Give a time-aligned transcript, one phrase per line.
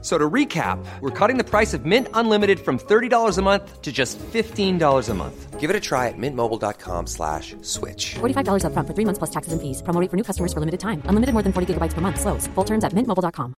[0.00, 3.90] So to recap, we're cutting the price of Mint Unlimited from $30 a month to
[3.90, 5.58] just $15 a month.
[5.58, 8.14] Give it a try at mintmobile.com slash switch.
[8.20, 9.82] $45 upfront for three months plus taxes and fees.
[9.82, 11.02] Promo rate for new customers for limited time.
[11.08, 12.20] Unlimited more than 40 gigabytes per month.
[12.20, 12.46] Slows.
[12.54, 13.54] Full terms at mintmobile.com.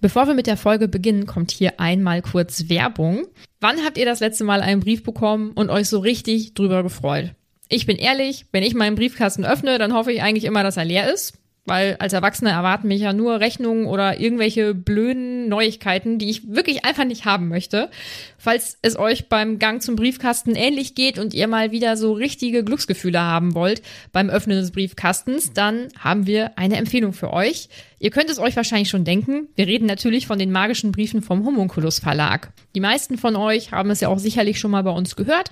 [0.00, 3.26] Bevor wir mit der Folge beginnen, kommt hier einmal kurz Werbung.
[3.60, 7.34] Wann habt ihr das letzte Mal einen Brief bekommen und euch so richtig drüber gefreut?
[7.68, 10.84] Ich bin ehrlich, wenn ich meinen Briefkasten öffne, dann hoffe ich eigentlich immer, dass er
[10.84, 16.30] leer ist weil als Erwachsene erwarten mich ja nur Rechnungen oder irgendwelche blöden Neuigkeiten, die
[16.30, 17.90] ich wirklich einfach nicht haben möchte.
[18.38, 22.64] Falls es euch beim Gang zum Briefkasten ähnlich geht und ihr mal wieder so richtige
[22.64, 27.68] Glücksgefühle haben wollt beim Öffnen des Briefkastens, dann haben wir eine Empfehlung für euch.
[27.98, 29.48] Ihr könnt es euch wahrscheinlich schon denken.
[29.56, 32.52] Wir reden natürlich von den magischen Briefen vom Homunculus Verlag.
[32.74, 35.50] Die meisten von euch haben es ja auch sicherlich schon mal bei uns gehört.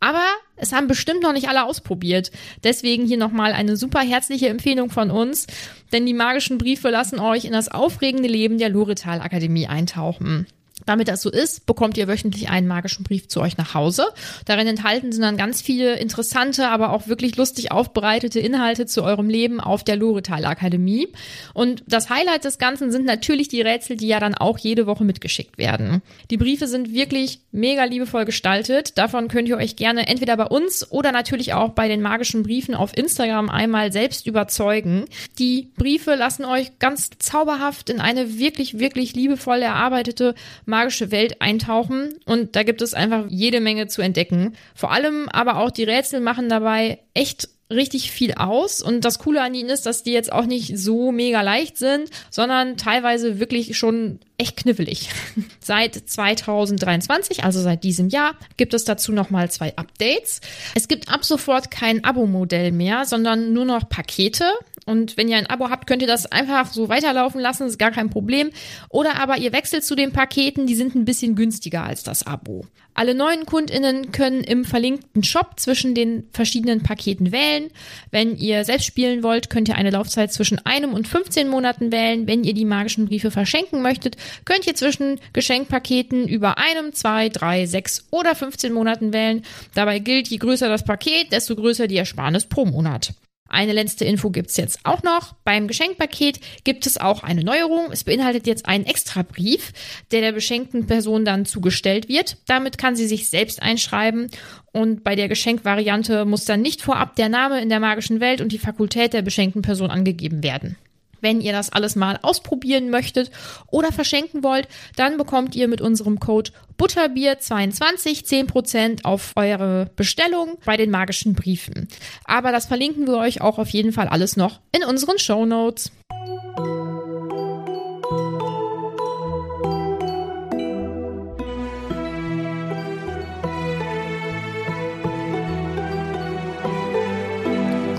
[0.00, 2.30] Aber es haben bestimmt noch nicht alle ausprobiert.
[2.64, 5.46] Deswegen hier nochmal eine super herzliche Empfehlung von uns,
[5.92, 10.46] denn die magischen Briefe lassen euch in das aufregende Leben der Loretal Akademie eintauchen.
[10.86, 14.06] Damit das so ist, bekommt ihr wöchentlich einen magischen Brief zu euch nach Hause.
[14.44, 19.28] Darin enthalten sind dann ganz viele interessante, aber auch wirklich lustig aufbereitete Inhalte zu eurem
[19.28, 21.08] Leben auf der Loretal Akademie.
[21.54, 25.04] Und das Highlight des Ganzen sind natürlich die Rätsel, die ja dann auch jede Woche
[25.04, 26.02] mitgeschickt werden.
[26.30, 28.96] Die Briefe sind wirklich mega liebevoll gestaltet.
[28.98, 32.74] Davon könnt ihr euch gerne entweder bei uns oder natürlich auch bei den magischen Briefen
[32.74, 35.06] auf Instagram einmal selbst überzeugen.
[35.38, 40.34] Die Briefe lassen euch ganz zauberhaft in eine wirklich, wirklich liebevoll erarbeitete
[40.70, 44.54] magische Welt eintauchen und da gibt es einfach jede Menge zu entdecken.
[44.74, 49.42] Vor allem aber auch die Rätsel machen dabei echt richtig viel aus und das Coole
[49.42, 53.78] an ihnen ist, dass die jetzt auch nicht so mega leicht sind, sondern teilweise wirklich
[53.78, 55.10] schon echt knifflig.
[55.60, 60.40] seit 2023, also seit diesem Jahr, gibt es dazu nochmal zwei Updates.
[60.74, 64.44] Es gibt ab sofort kein Abo-Modell mehr, sondern nur noch Pakete.
[64.86, 67.90] Und wenn ihr ein Abo habt, könnt ihr das einfach so weiterlaufen lassen, ist gar
[67.90, 68.50] kein Problem.
[68.88, 72.64] Oder aber ihr wechselt zu den Paketen, die sind ein bisschen günstiger als das Abo.
[72.92, 77.70] Alle neuen KundInnen können im verlinkten Shop zwischen den verschiedenen Paketen wählen.
[78.10, 82.26] Wenn ihr selbst spielen wollt, könnt ihr eine Laufzeit zwischen einem und 15 Monaten wählen.
[82.26, 87.66] Wenn ihr die magischen Briefe verschenken möchtet, könnt ihr zwischen Geschenkpaketen über einem, zwei, drei,
[87.66, 89.42] sechs oder 15 Monaten wählen.
[89.74, 93.14] Dabei gilt, je größer das Paket, desto größer die Ersparnis pro Monat.
[93.50, 95.34] Eine letzte Info gibt's jetzt auch noch.
[95.44, 97.90] Beim Geschenkpaket gibt es auch eine Neuerung.
[97.90, 99.72] Es beinhaltet jetzt einen Extrabrief,
[100.12, 102.36] der der beschenkten Person dann zugestellt wird.
[102.46, 104.30] Damit kann sie sich selbst einschreiben
[104.72, 108.52] und bei der Geschenkvariante muss dann nicht vorab der Name in der magischen Welt und
[108.52, 110.76] die Fakultät der beschenkten Person angegeben werden.
[111.20, 113.30] Wenn ihr das alles mal ausprobieren möchtet
[113.70, 120.76] oder verschenken wollt, dann bekommt ihr mit unserem Code Butterbier22 10% auf eure Bestellung bei
[120.76, 121.88] den magischen Briefen.
[122.24, 125.90] Aber das verlinken wir euch auch auf jeden Fall alles noch in unseren Show Notes.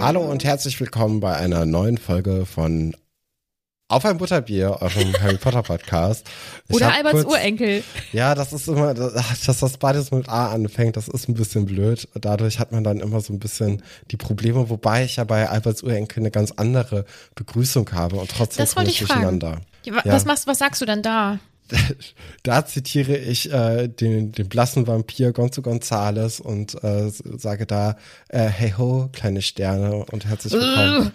[0.01, 2.95] Hallo und herzlich willkommen bei einer neuen Folge von
[3.91, 6.25] auf ein Butterbier, eurem Harry Potter Podcast.
[6.69, 7.83] Ich Oder Alberts kurz, Urenkel.
[8.13, 12.07] Ja, das ist immer, dass das beides mit A anfängt, das ist ein bisschen blöd.
[12.13, 15.83] Dadurch hat man dann immer so ein bisschen die Probleme, wobei ich ja bei Alberts
[15.83, 19.61] Urenkel eine ganz andere Begrüßung habe und trotzdem das wollte ich durcheinander.
[19.83, 20.09] Fragen.
[20.09, 21.39] Was, machst, was sagst du denn da?
[22.43, 27.97] da zitiere ich äh, den, den blassen Vampir Gonzo Gonzales und äh, sage da,
[28.29, 31.11] äh, hey ho, kleine Sterne und herzlich willkommen.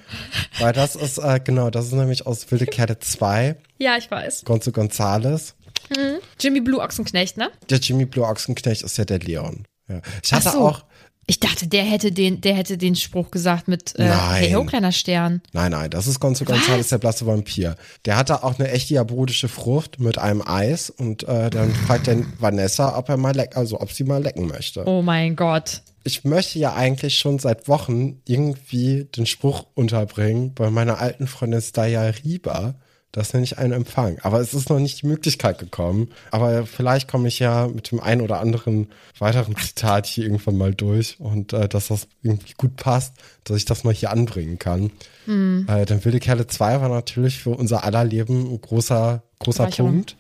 [0.59, 3.57] Weil das ist, äh, genau, das ist nämlich aus Wilde Kerle 2.
[3.79, 4.45] Ja, ich weiß.
[4.45, 5.55] Gonzo Gonzales.
[5.91, 6.19] Mhm.
[6.41, 7.51] Jimmy Blue Ochsenknecht, ne?
[7.71, 9.65] Der Jimmy Blue Ochsenknecht ist ja der Leon.
[9.89, 10.01] Ja.
[10.23, 10.59] Ich hatte so.
[10.59, 10.85] auch,
[11.29, 14.43] ich dachte, der hätte den, der hätte den Spruch gesagt mit äh, nein.
[14.45, 15.43] Hey ho, kleiner Stern.
[15.53, 17.77] Nein, nein, das ist Gonzo Gonzales, der blasse Vampir.
[18.05, 22.19] Der hatte auch eine echte diabolische Frucht mit einem Eis und äh, dann fragt er
[22.39, 24.87] Vanessa, ob er mal leck, also ob sie mal lecken möchte.
[24.87, 25.83] Oh mein Gott.
[26.05, 31.61] Ich möchte ja eigentlich schon seit Wochen irgendwie den Spruch unterbringen bei meiner alten Freundin
[31.61, 32.77] Staya Riba
[33.17, 34.19] das nenne ich einen Empfang.
[34.23, 36.11] Aber es ist noch nicht die Möglichkeit gekommen.
[36.31, 40.75] Aber vielleicht komme ich ja mit dem einen oder anderen weiteren Zitat hier irgendwann mal
[40.75, 43.15] durch und äh, dass das irgendwie gut passt,
[43.45, 44.91] dass ich das mal hier anbringen kann.
[45.25, 45.67] Mhm.
[45.67, 50.17] Äh, denn Wilde Kerle 2 war natürlich für unser aller Leben ein großer, großer Punkt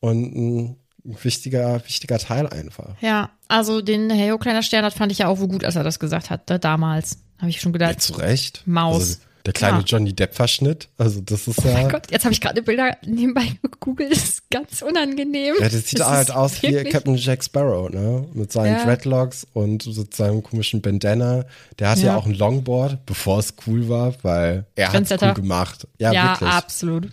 [0.00, 2.94] und ein wichtiger, wichtiger Teil einfach.
[3.02, 5.84] Ja, also den Heyo kleiner Stern, das fand ich ja auch wohl gut, als er
[5.84, 7.18] das gesagt hat, damals.
[7.38, 7.92] Habe ich schon gedacht.
[7.92, 8.62] Ja, zu Recht.
[8.66, 8.94] Maus.
[8.94, 9.18] Also,
[9.48, 9.84] Der kleine Ja.
[9.86, 10.88] Johnny Depp-Verschnitt.
[10.98, 11.72] Also das ist Oh ja.
[11.72, 14.12] mein Gott, jetzt habe ich gerade Bilder nebenbei gegoogelt.
[14.12, 15.54] Das ist ganz unangenehm.
[15.58, 18.26] Ja, das sieht Es halt aus wie Captain Jack Sparrow, ne?
[18.34, 18.84] Mit seinen Ja.
[18.84, 21.46] Dreadlocks und so seinem komischen Bandana.
[21.78, 22.06] Der hatte ja.
[22.08, 22.16] Ja.
[22.18, 25.32] auch ein Longboard, bevor es cool war, weil er hat cool Trendsetter.
[25.32, 25.86] gemacht.
[25.98, 26.50] Ja, Ja, wirklich.
[26.50, 27.08] absolut.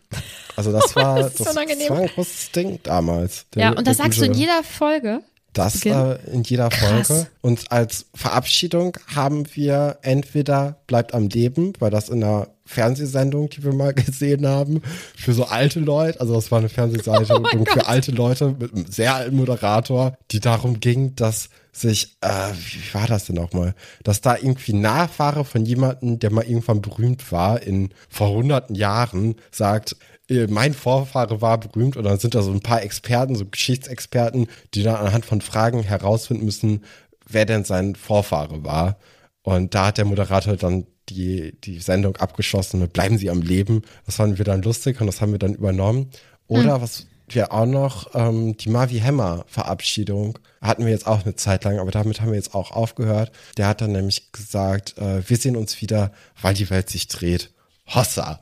[0.57, 3.45] Also das war, Das das, das, war ein großes Ding damals.
[3.55, 5.21] Ja, und das sagst du in jeder Folge.
[5.56, 7.07] Das äh, in jeder Krass.
[7.07, 7.28] Folge.
[7.42, 13.63] Und als Verabschiedung haben wir entweder bleibt am Leben, weil das in einer Fernsehsendung, die
[13.63, 14.81] wir mal gesehen haben,
[15.16, 18.86] für so alte Leute, also das war eine Oh Fernsehsendung für alte Leute mit einem
[18.86, 24.22] sehr alten Moderator, die darum ging, dass sich, äh, wie war das denn nochmal, dass
[24.22, 29.96] da irgendwie Nachfahre von jemandem, der mal irgendwann berühmt war, in vor hunderten Jahren, sagt,
[30.30, 34.83] mein Vorfahre war berühmt und dann sind da so ein paar Experten, so Geschichtsexperten, die
[34.83, 36.83] dann anhand von Fragen herausfinden müssen,
[37.27, 38.98] wer denn sein Vorfahre war.
[39.44, 43.83] Und da hat der Moderator dann die, die Sendung abgeschlossen mit Bleiben Sie am Leben.
[44.06, 46.10] Das fanden wir dann lustig und das haben wir dann übernommen.
[46.48, 51.36] Oder was wir auch noch, ähm, die Mavi Hammer Verabschiedung hatten wir jetzt auch eine
[51.36, 53.31] Zeit lang, aber damit haben wir jetzt auch aufgehört.
[53.57, 56.12] Der hat dann nämlich gesagt, äh, wir sehen uns wieder,
[56.42, 57.51] weil die Welt sich dreht.
[57.88, 58.39] Hossa.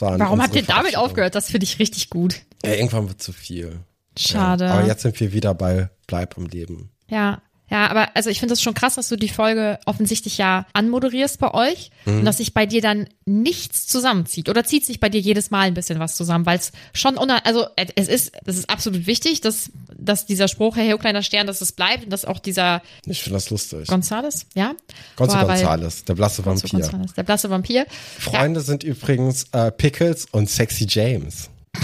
[0.00, 1.34] Warum habt ihr damit aufgehört?
[1.34, 2.40] Das finde ich richtig gut.
[2.64, 3.80] Ja, irgendwann wird zu viel.
[4.18, 4.64] Schade.
[4.64, 6.90] Ja, aber jetzt sind wir wieder bei Bleib am Leben.
[7.08, 7.42] Ja.
[7.68, 11.40] Ja, aber also ich finde es schon krass, dass du die Folge offensichtlich ja anmoderierst
[11.40, 12.20] bei euch Mhm.
[12.20, 14.48] und dass sich bei dir dann nichts zusammenzieht.
[14.48, 17.44] Oder zieht sich bei dir jedes Mal ein bisschen was zusammen, weil es schon uner
[17.44, 17.66] also
[17.96, 21.72] es ist, das ist absolut wichtig, dass, dass dieser Spruch, Herr kleiner Stern, dass es
[21.72, 23.88] bleibt und dass auch dieser Ich finde das lustig.
[23.88, 24.74] Gonzales, ja?
[25.16, 26.70] Gonzo Gonzales, der blasse Vampir.
[26.70, 27.86] Gonzales, der blasse Vampir.
[28.18, 31.50] Freunde sind übrigens äh, Pickles und Sexy James.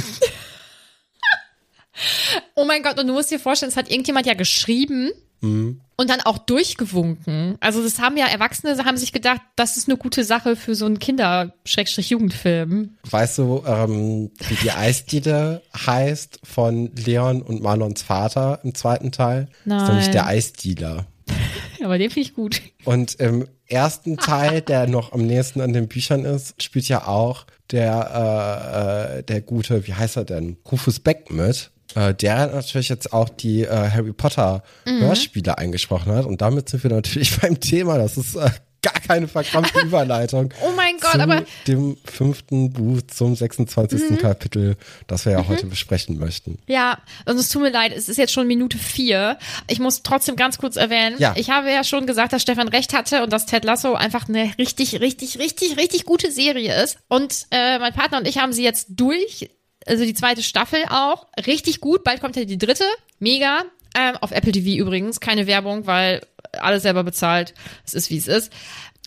[2.55, 5.11] Oh mein Gott, und du musst dir vorstellen, es hat irgendjemand ja geschrieben
[5.43, 5.81] Mhm.
[5.97, 7.56] und dann auch durchgewunken.
[7.61, 10.87] Also das haben ja Erwachsene, haben sich gedacht, das ist eine gute Sache für so
[10.87, 12.97] einen Kinder-Jugendfilm.
[13.11, 19.49] Weißt du, ähm, wie die Eisdiele heißt von Leon und Marlons Vater im zweiten Teil?
[19.65, 20.12] Das ist nämlich Nein.
[20.12, 21.06] der Eisdealer.
[21.85, 22.62] Aber den finde ich gut.
[22.85, 27.47] Und im ersten Teil, der noch am nächsten an den Büchern ist, spielt ja auch
[27.73, 30.59] der, äh, äh, der gute, wie heißt er denn?
[30.71, 31.72] Rufus Beck mit.
[31.94, 35.00] Äh, der natürlich jetzt auch die äh, Harry Potter Mhm.
[35.00, 36.27] Hörspiele eingesprochen hat.
[36.27, 37.99] Und damit sind wir natürlich beim Thema.
[37.99, 38.50] Das ist äh,
[38.83, 40.53] gar keine verkrampfte Überleitung.
[40.61, 41.47] Oh mein Gott, aber- Mhm.
[41.69, 44.19] dem fünften Buch zum 26.
[44.19, 46.59] Kapitel, das wir ja heute besprechen möchten.
[46.67, 49.38] Ja, also es tut mir leid, es ist jetzt schon Minute vier.
[49.69, 51.35] Ich muss trotzdem ganz kurz erwähnen, Ja.
[51.37, 54.50] ich habe ja schon gesagt, dass Stefan recht hatte und dass Ted Lasso einfach eine
[54.59, 56.99] richtig, richtig, richtig, richtig gute Serie ist.
[57.09, 59.49] Und äh, mein Partner und ich haben sie jetzt durch,
[59.87, 61.26] also die zweite Staffel auch.
[61.46, 62.84] Richtig gut, bald kommt ja die dritte.
[63.19, 63.62] Mega.
[63.94, 67.55] Ähm, auf Apple TV übrigens, keine Werbung, weil alles selber bezahlt.
[67.84, 68.52] Es ist, wie es ist.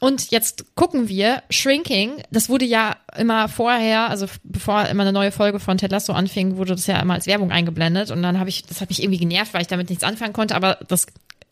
[0.01, 2.21] Und jetzt gucken wir Shrinking.
[2.29, 6.57] Das wurde ja immer vorher, also bevor immer eine neue Folge von Ted Lasso anfing,
[6.57, 8.11] wurde das ja immer als Werbung eingeblendet.
[8.11, 10.55] Und dann habe ich, das hat mich irgendwie genervt, weil ich damit nichts anfangen konnte.
[10.55, 11.07] Aber das,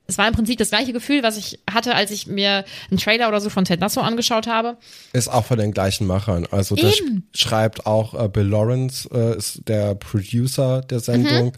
[0.07, 3.29] es war im Prinzip das gleiche Gefühl, was ich hatte, als ich mir einen Trailer
[3.29, 4.77] oder so von Ted Lasso angeschaut habe.
[5.13, 6.45] Ist auch von den gleichen Machern.
[6.51, 7.00] Also das
[7.33, 11.47] schreibt auch äh, Bill Lawrence, äh, ist der Producer der Sendung.
[11.47, 11.51] Mhm.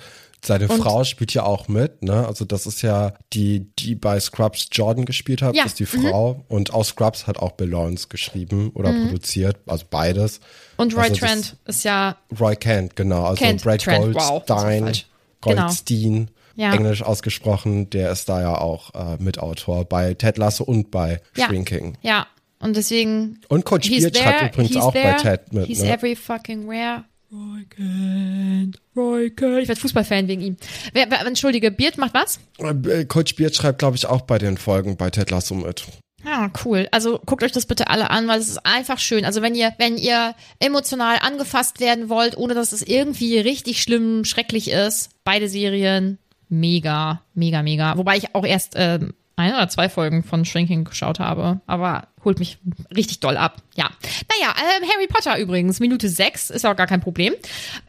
[0.46, 2.28] Seine Frau spielt ja auch mit, ne?
[2.28, 6.46] Also das ist ja die, die bei Scrubs Jordan gespielt hat, Ja, ist die Frau.
[6.48, 10.40] Und aus Scrubs hat auch Bill Lawrence geschrieben oder produziert, also beides.
[10.78, 13.24] Und Roy Also Trent ist ja, Roy Kent, genau.
[13.26, 15.06] Also Kent, Brad Trent, wow, das war Goldstein.
[15.42, 15.62] Genau.
[15.64, 16.74] Goldstein, Ja.
[16.74, 21.48] englisch ausgesprochen, der ist da ja auch äh, Mitautor bei Ted Lasso und bei ja,
[21.48, 21.98] Shrinking.
[22.02, 22.28] ja.
[22.60, 23.42] Und deswegen.
[23.50, 25.92] Und Coach Beard schreibt übrigens auch bei there, Ted mit, He's ne?
[25.92, 27.04] every fucking where.
[27.32, 29.64] Roy Kent, Roy Kent.
[29.64, 30.58] Ich werde Fußballfan wegen ihm.
[30.94, 32.40] Wer, wer, entschuldige, Beard macht was?
[32.60, 35.86] Äh, Coach Beard schreibt, glaube ich, auch bei den Folgen bei Ted Lasso mit.
[36.24, 36.88] Ja, cool.
[36.92, 39.26] Also guckt euch das bitte alle an, weil es ist einfach schön.
[39.26, 44.26] Also wenn ihr, wenn ihr emotional angefasst werden wollt, ohne dass es irgendwie richtig schlimm,
[44.26, 46.18] schrecklich ist, beide Serien
[46.50, 47.98] mega, mega, mega.
[47.98, 52.40] Wobei ich auch erst ähm, ein oder zwei Folgen von Shrinking geschaut habe, aber holt
[52.40, 52.58] mich
[52.96, 53.62] richtig doll ab.
[53.76, 53.90] Ja.
[54.30, 57.34] Naja, ähm, Harry Potter übrigens, Minute 6, ist auch gar kein Problem.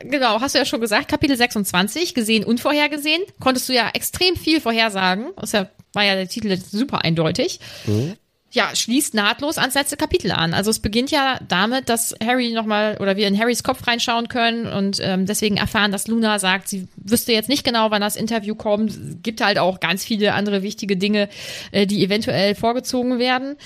[0.01, 3.23] Genau, hast du ja schon gesagt, Kapitel 26, gesehen und vorhergesehen.
[3.41, 5.27] Konntest du ja extrem viel vorhersagen.
[5.37, 7.61] Das war ja der Titel super eindeutig
[8.57, 10.55] ja, schließt nahtlos ans letzte Kapitel an.
[10.55, 14.67] Also es beginnt ja damit, dass Harry nochmal oder wir in Harrys Kopf reinschauen können
[14.67, 18.55] und ähm, deswegen erfahren, dass Luna sagt, sie wüsste jetzt nicht genau, wann das Interview
[18.55, 18.93] kommt.
[18.93, 21.29] Es gibt halt auch ganz viele andere wichtige Dinge,
[21.71, 23.57] äh, die eventuell vorgezogen werden.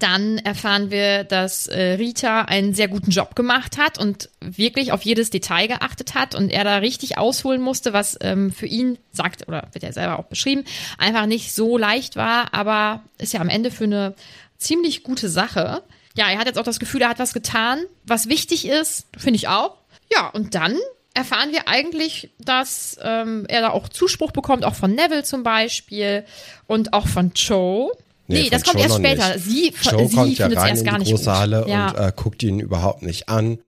[0.00, 5.02] Dann erfahren wir, dass äh, Rita einen sehr guten Job gemacht hat und wirklich auf
[5.02, 9.46] jedes Detail geachtet hat und er da richtig ausholen musste, was ähm, für ihn sagt
[9.46, 10.64] oder wird er selber auch beschrieben,
[10.98, 14.14] einfach nicht so leicht war, aber ist ja am Ende für eine
[14.60, 15.82] ziemlich gute Sache.
[16.16, 19.36] ja, er hat jetzt auch das Gefühl, er hat was getan, was wichtig ist, finde
[19.36, 19.76] ich auch.
[20.12, 20.76] Ja, und dann
[21.14, 26.24] erfahren wir eigentlich, dass ähm, er da auch Zuspruch bekommt, auch von Neville zum Beispiel
[26.66, 27.92] und auch von Joe.
[28.26, 29.34] Nee, von das kommt Joe erst noch später.
[29.34, 29.44] nicht.
[29.44, 31.38] Sie, Joe sie kommt ja rein erst in gar die nicht große.
[31.38, 31.90] Halle ja.
[31.90, 33.58] Und äh, guckt ihn überhaupt nicht an.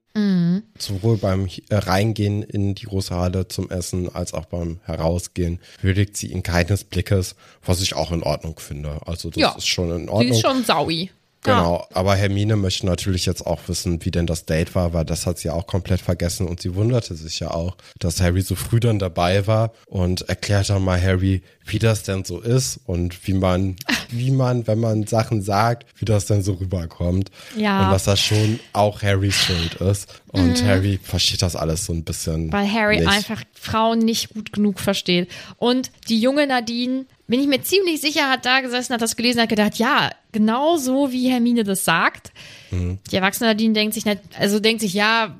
[0.78, 6.16] Sowohl beim äh, Reingehen in die große Halle zum Essen als auch beim Herausgehen würdigt
[6.16, 9.00] sie ihn keines Blickes, was ich auch in Ordnung finde.
[9.06, 9.54] Also das Ja.
[9.56, 10.32] ist schon in sie Ordnung.
[10.32, 11.10] ist schon saui.
[11.44, 15.26] Genau, aber Hermine möchte natürlich jetzt auch wissen, wie denn das Date war, weil das
[15.26, 18.78] hat sie auch komplett vergessen und sie wunderte sich ja auch, dass Harry so früh
[18.78, 23.34] dann dabei war und erklärt dann mal Harry, wie das denn so ist und wie
[23.34, 23.74] man,
[24.10, 27.30] wie man, wenn man Sachen sagt, wie das denn so rüberkommt.
[27.56, 27.86] Ja.
[27.86, 30.22] Und dass das schon auch Harrys Schuld ist.
[30.28, 32.52] Und Harry versteht das alles so ein bisschen.
[32.52, 33.08] Weil Harry nicht.
[33.08, 35.28] einfach Frauen nicht gut genug versteht.
[35.58, 39.40] Und die junge Nadine, bin ich mir ziemlich sicher, hat da gesessen, hat das gelesen,
[39.40, 42.30] hat gedacht, ja, genau so wie Hermine das sagt.
[42.70, 42.98] Mhm.
[43.10, 45.34] Die erwachsene Nadine denkt sich, nicht, also denkt sich, ja,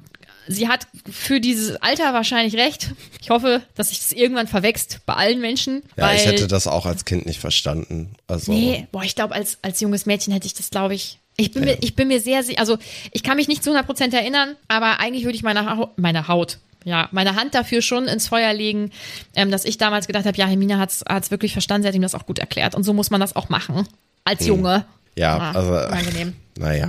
[0.48, 2.92] sie hat für dieses Alter wahrscheinlich recht.
[3.20, 5.82] Ich hoffe, dass sich das irgendwann verwächst bei allen Menschen.
[5.98, 8.14] Ja, ich hätte das auch als Kind nicht verstanden.
[8.26, 11.18] Also, Nee, boah, ich glaube, als, als junges Mädchen hätte ich das, glaube ich.
[11.36, 12.78] Ich bin, mir, ich bin mir sehr, also
[13.10, 17.08] ich kann mich nicht zu 100% erinnern, aber eigentlich würde ich meine, meine Haut, ja,
[17.12, 18.90] meine Hand dafür schon ins Feuer legen,
[19.34, 22.02] ähm, dass ich damals gedacht habe, ja, Hermine hat es wirklich verstanden, sie hat ihm
[22.02, 22.74] das auch gut erklärt.
[22.74, 23.86] Und so muss man das auch machen.
[24.24, 24.76] Als Junge.
[24.76, 24.82] Hm.
[25.16, 26.34] Ja, Ah, also unangenehm.
[26.58, 26.86] Naja.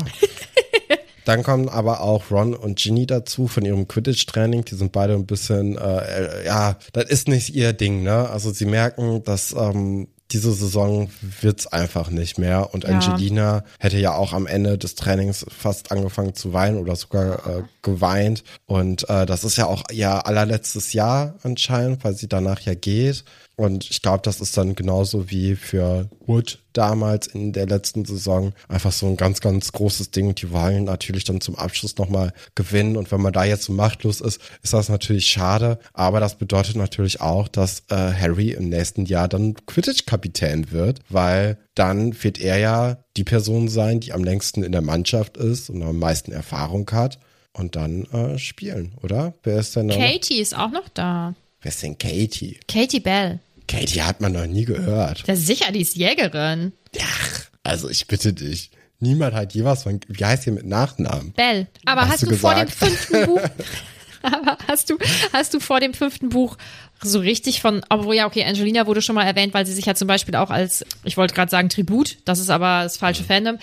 [1.26, 4.66] Dann kommen aber auch Ron und Ginny dazu von ihrem Quidditch-Training.
[4.66, 8.30] Die sind beide ein bisschen, äh, äh, ja, das ist nicht ihr Ding, ne?
[8.30, 11.10] Also sie merken, dass ähm, diese Saison
[11.42, 12.74] wird's einfach nicht mehr.
[12.74, 12.90] Und Ja.
[12.92, 17.64] Angelina hätte ja auch am Ende des Trainings fast angefangen zu weinen oder sogar äh,
[17.82, 18.44] geweint.
[18.66, 23.24] Und äh, das ist ja auch ihr allerletztes Jahr anscheinend, weil sie danach ja geht.
[23.56, 28.52] Und ich glaube, das ist dann genauso wie für Wood damals in der letzten Saison
[28.68, 30.34] einfach so ein ganz, ganz großes Ding.
[30.34, 32.98] Die wollen natürlich dann zum Abschluss nochmal gewinnen.
[32.98, 35.78] Und wenn man da jetzt so machtlos ist, ist das natürlich schade.
[35.94, 41.60] Aber das bedeutet natürlich auch, dass äh, Harry im nächsten Jahr dann Quidditch-Kapitän wird, weil
[41.76, 45.84] dann wird er ja die Person sein, die am längsten in der Mannschaft ist und
[45.84, 47.20] am meisten Erfahrung hat.
[47.56, 49.36] Und dann äh, spielen, oder?
[49.44, 49.94] Wer ist denn da?
[49.94, 50.02] noch?
[50.02, 51.36] Katie ist auch noch da.
[51.64, 52.60] Wer ist denn Katie?
[52.68, 53.40] Katie Bell.
[53.68, 55.24] Katie hat man noch nie gehört.
[55.28, 56.74] Das ist sicher, die ist Jägerin.
[57.02, 58.70] Ach, also ich bitte dich.
[59.00, 61.32] Niemand hat jeweils von, wie heißt ihr mit Nachnamen?
[61.32, 61.68] Bell.
[61.86, 63.42] Aber Hast hast, du du, vor dem fünften Buch,
[64.22, 64.98] aber hast du,
[65.32, 66.58] hast du vor dem fünften Buch
[67.02, 69.96] so richtig von, obwohl ja, okay, Angelina wurde schon mal erwähnt, weil sie sich ja
[69.96, 73.58] zum Beispiel auch als, ich wollte gerade sagen Tribut, das ist aber das falsche Fandom,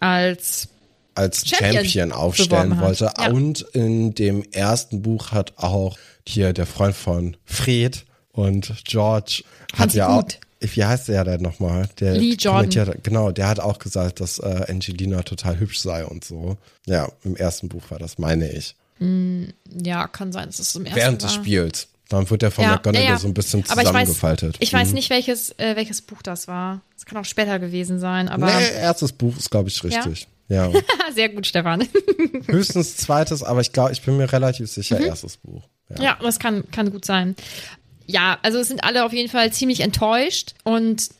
[0.00, 0.68] als,
[1.18, 2.84] Als Champion Champion, aufstellen hat.
[2.84, 3.12] wollte.
[3.18, 3.30] Ja.
[3.30, 9.42] Und in dem ersten Buch hat auch hier der Freund von Fred und George
[9.76, 10.24] hat sie ja auch.
[10.60, 11.88] Wie heißt der denn nochmal?
[12.00, 12.94] Der Lee Jordan.
[13.04, 16.56] Genau, der hat auch gesagt, dass äh, Angelina total hübsch sei und so.
[16.86, 18.74] Ja, im ersten Buch war das, meine ich.
[19.00, 21.28] ja, kann sein, dass es zum ersten Während war.
[21.28, 21.88] des Spiels.
[22.08, 24.56] Dann wird der von McGonagall so ein bisschen Aber ich weiß, zusammengefaltet.
[24.60, 24.94] ich weiß Mhm.
[24.94, 26.80] nicht, welches, äh, welches Buch das war.
[26.96, 30.26] Es kann auch später gewesen sein, aber Nee, erstes Buch ist, glaube ich, richtig.
[30.48, 30.70] Ja.
[31.14, 31.86] sehr gut, Stefan.
[32.46, 35.68] Höchstens zweites, aber ich glaube, ich bin mir relativ sicher, erstes Buch.
[35.96, 36.02] Ja.
[36.02, 37.36] Ja, das kann, kann gut sein.
[38.06, 41.10] Ja, also es sind alle auf jeden Fall ziemlich enttäuscht und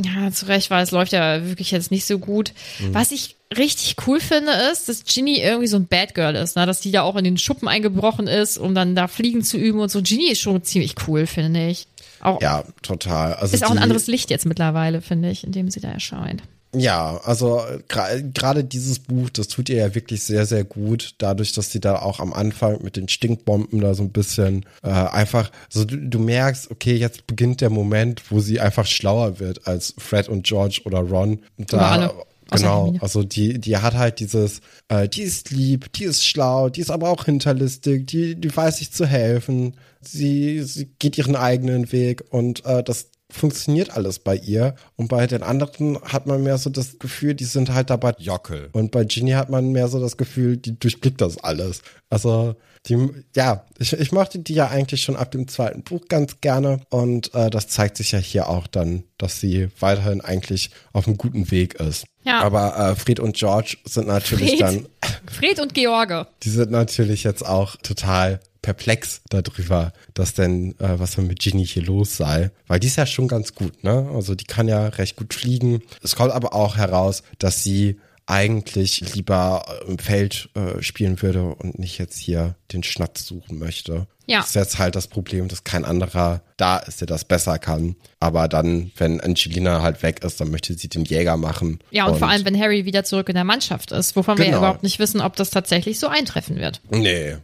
[0.00, 2.52] ja, zu Recht, weil es läuft ja wirklich jetzt nicht so gut.
[2.92, 6.66] Was ich richtig cool finde, ist, dass Ginny irgendwie so ein Bad Girl ist, ne?
[6.66, 9.80] dass die da auch in den Schuppen eingebrochen ist, um dann da Fliegen zu üben
[9.80, 10.00] und so.
[10.02, 11.88] Ginny ist schon ziemlich cool, finde ich.
[12.20, 13.34] Auch, Ja, total.
[13.34, 16.42] Also ist auch ein anderes Licht jetzt mittlerweile, finde ich, in dem sie da erscheint.
[16.80, 21.72] Ja, also gerade dieses Buch, das tut ihr ja wirklich sehr, sehr gut, dadurch, dass
[21.72, 25.84] sie da auch am Anfang mit den Stinkbomben da so ein bisschen äh, einfach, so
[25.84, 30.28] du, du merkst, okay, jetzt beginnt der Moment, wo sie einfach schlauer wird als Fred
[30.28, 31.40] und George oder Ron.
[31.56, 32.14] Und Oder alle.
[32.50, 36.70] Außer Genau, also die, die hat halt dieses, äh, die ist lieb, die ist schlau,
[36.70, 41.36] die ist aber auch hinterlistig, die, die weiß sich zu helfen, sie, sie geht ihren
[41.36, 44.74] eigenen Weg und äh, das funktioniert alles bei ihr.
[44.96, 48.70] Und bei den anderen hat man mehr so das Gefühl, die sind halt dabei Jockel.
[48.72, 51.82] Und bei Ginny hat man mehr so das Gefühl, die durchblickt das alles.
[52.10, 52.56] Also
[52.86, 52.96] die,
[53.34, 56.80] ja, ich, ich mochte die ja eigentlich schon ab dem zweiten Buch ganz gerne.
[56.90, 61.18] Und äh, das zeigt sich ja hier auch dann, dass sie weiterhin eigentlich auf einem
[61.18, 62.06] guten Weg ist.
[62.24, 62.40] Ja.
[62.40, 64.60] Aber äh, Fred und George sind natürlich Fred.
[64.60, 64.88] dann,
[65.26, 66.26] Fred und George.
[66.42, 71.66] die sind natürlich jetzt auch total perplex darüber, dass denn, äh, was denn mit Ginny
[71.66, 72.50] hier los sei.
[72.66, 74.10] Weil die ist ja schon ganz gut, ne?
[74.12, 75.82] Also die kann ja recht gut fliegen.
[76.02, 81.78] Es kommt aber auch heraus, dass sie eigentlich lieber im Feld äh, spielen würde und
[81.78, 84.06] nicht jetzt hier den Schnatz suchen möchte.
[84.26, 84.40] Ja.
[84.40, 87.96] Das ist jetzt halt das Problem, dass kein anderer da ist, der das besser kann.
[88.20, 91.78] Aber dann, wenn Angelina halt weg ist, dann möchte sie den Jäger machen.
[91.90, 94.50] Ja, und, vor allem, wenn Harry wieder zurück in der Mannschaft ist, wovon wir ja
[94.50, 94.58] Genau.
[94.60, 96.82] überhaupt nicht wissen, ob das tatsächlich so eintreffen wird.
[96.90, 97.36] Nee.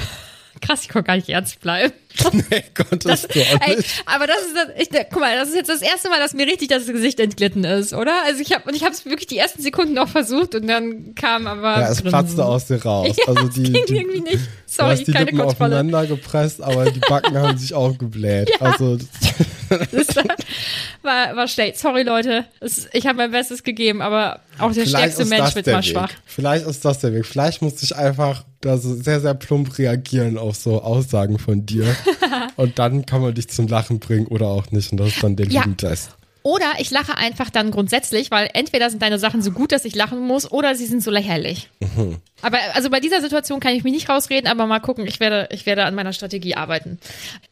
[0.62, 1.92] Krass, ich konnte gar nicht ernst bleiben.
[2.32, 4.02] Nee, konntest du auch Ey, nicht.
[4.06, 6.46] aber das ist das, ich, guck mal, das ist jetzt das erste Mal, dass mir
[6.46, 8.12] richtig das Gesicht entglitten ist, oder?
[8.26, 11.14] Also ich habe und ich habe es wirklich die ersten Sekunden noch versucht und dann
[11.14, 13.16] kam aber Ja, es platzte aus dir raus.
[13.18, 14.34] Ja, also die, ging die, irgendwie nicht.
[14.34, 15.76] du Sorry, hast die keine Lippen Kontrolle.
[15.76, 18.50] aufeinander gepresst, aber die Backen haben sich auch gebläht.
[18.60, 18.66] Ja.
[18.72, 18.98] Also
[19.68, 20.06] Das
[21.02, 21.78] war, war schlecht.
[21.78, 22.44] Sorry, Leute.
[22.60, 25.76] Es, ich habe mein Bestes gegeben, aber auch der vielleicht stärkste Mensch das wird mal
[25.78, 25.84] Weg.
[25.84, 26.10] schwach.
[26.26, 27.24] Vielleicht ist das der Weg.
[27.24, 31.86] Vielleicht musste ich einfach da so sehr, sehr plump reagieren auf so Aussagen von dir.
[32.56, 34.92] Und dann kann man dich zum Lachen bringen oder auch nicht.
[34.92, 35.60] Und das ist dann der Ja.
[35.60, 36.10] Liebentest.
[36.44, 39.94] Oder ich lache einfach dann grundsätzlich, weil entweder sind deine Sachen so gut, dass ich
[39.94, 41.68] lachen muss, oder sie sind so lächerlich.
[41.78, 42.16] Mhm.
[42.40, 45.48] Aber also bei dieser Situation kann ich mich nicht rausreden, aber mal gucken, ich werde,
[45.52, 46.98] ich werde an meiner Strategie arbeiten.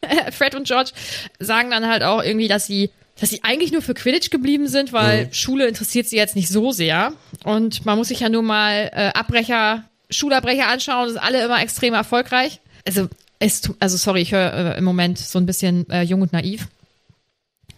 [0.33, 0.91] Fred und George
[1.39, 2.91] sagen dann halt auch irgendwie, dass sie
[3.21, 5.33] dass sie eigentlich nur für Quidditch geblieben sind, weil Mhm.
[5.35, 7.13] Schule interessiert sie jetzt nicht so sehr.
[7.45, 11.61] Und man muss sich ja nur mal äh, Abbrecher, Schulabbrecher anschauen, das sind alle immer
[11.63, 12.61] extrem erfolgreich.
[12.87, 13.09] Also,
[13.41, 16.69] es, also sorry, ich höre äh, im Moment so ein bisschen äh, jung und naiv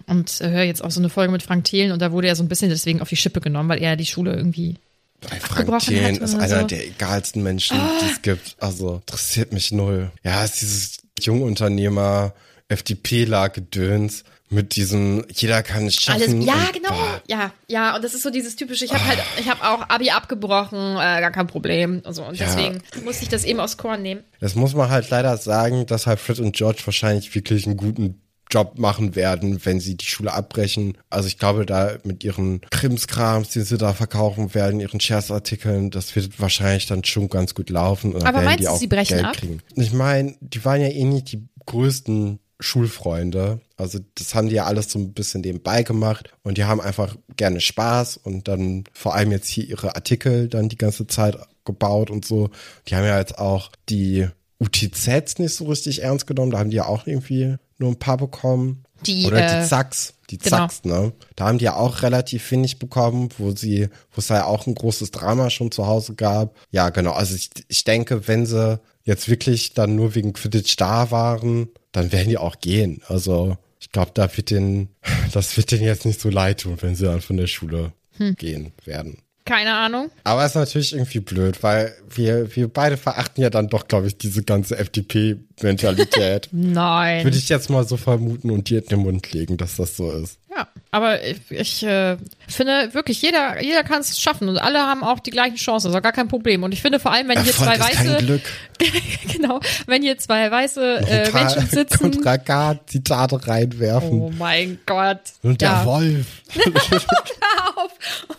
[0.06, 2.36] und äh, höre jetzt auch so eine Folge mit Frank Thelen und da wurde er
[2.36, 4.76] so ein bisschen deswegen auf die Schippe genommen, weil er die Schule irgendwie
[5.22, 6.66] Weil Frank Thelen ist einer so.
[6.66, 8.56] der egalsten Menschen, die es gibt.
[8.58, 10.10] Also interessiert mich null.
[10.24, 12.34] Ja, es ist dieses Jungunternehmer,
[12.68, 16.42] FDPler-Gedöns mit diesem, jeder kann es alles schaffen.
[16.42, 17.20] ja und genau bah.
[17.28, 20.10] ja ja und das ist so dieses typische ich habe halt ich habe auch Abi
[20.10, 22.46] abgebrochen äh, gar kein Problem und so und Ja.
[22.46, 26.06] deswegen musste ich das eben aufs Korn nehmen Das muss man halt leider sagen, dass
[26.06, 30.30] halt Fred und George wahrscheinlich wirklich einen guten Job machen werden, wenn sie die Schule
[30.34, 30.98] abbrechen.
[31.08, 36.14] Also ich glaube, da mit ihren Krimskrams, die sie da verkaufen werden, ihren Scherzartikeln, das
[36.14, 38.12] wird wahrscheinlich dann schon ganz gut laufen.
[38.14, 39.36] Und Aber meinst du, sie brechen Geld ab?
[39.36, 39.60] kriegen.
[39.76, 43.60] Ich meine, die waren ja eh nicht die größten Schulfreunde.
[43.76, 47.16] Also das haben die ja alles so ein bisschen nebenbei gemacht und die haben einfach
[47.36, 52.10] gerne Spaß und dann vor allem jetzt hier ihre Artikel dann die ganze Zeit gebaut
[52.10, 52.50] und so.
[52.88, 54.28] Die haben ja jetzt auch die
[54.60, 56.52] UTZs nicht so richtig ernst genommen.
[56.52, 58.84] Da haben die ja auch irgendwie nur ein paar bekommen.
[59.06, 60.14] Die, Oder äh, die Zacks.
[60.30, 60.58] Die genau.
[60.58, 61.12] Zacks, ne?
[61.34, 64.74] Da haben die ja auch relativ wenig bekommen, wo sie, wo es ja auch ein
[64.74, 66.56] großes Drama schon zu Hause gab.
[66.70, 67.12] Ja, genau.
[67.12, 72.10] Also ich, ich denke, wenn sie jetzt wirklich dann nur wegen Quidditch da waren, dann
[72.12, 73.00] werden die auch gehen.
[73.08, 74.88] Also ich glaube, da wird den,
[75.32, 78.34] das wird denen jetzt nicht so leid tun, wenn sie dann von der Schule Hm.
[78.36, 79.18] gehen werden.
[79.46, 83.88] keine Ahnung Aber ist natürlich irgendwie blöd, weil wir, wir beide verachten ja dann doch,
[83.88, 86.48] glaube ich, diese ganze FDP-Mentalität.
[86.52, 89.96] nein Würde ich jetzt mal so vermuten und dir in den Mund legen, dass das
[89.96, 90.38] so ist.
[90.54, 95.02] ja aber ich, ich äh, finde wirklich jeder jeder kann es schaffen und alle haben
[95.02, 97.52] auch die gleichen Chancen also gar kein Problem und ich finde vor allem wenn hier
[97.52, 98.42] zwei Erfolg ist kein weiße Glück.
[99.32, 104.20] genau wenn hier zwei weiße äh, Menschen sitzen Kontrakat-Zitate reinwerfen.
[104.20, 105.84] oh mein Gott Und der ja.
[105.86, 106.26] Wolf.
[106.54, 107.92] Hör auf.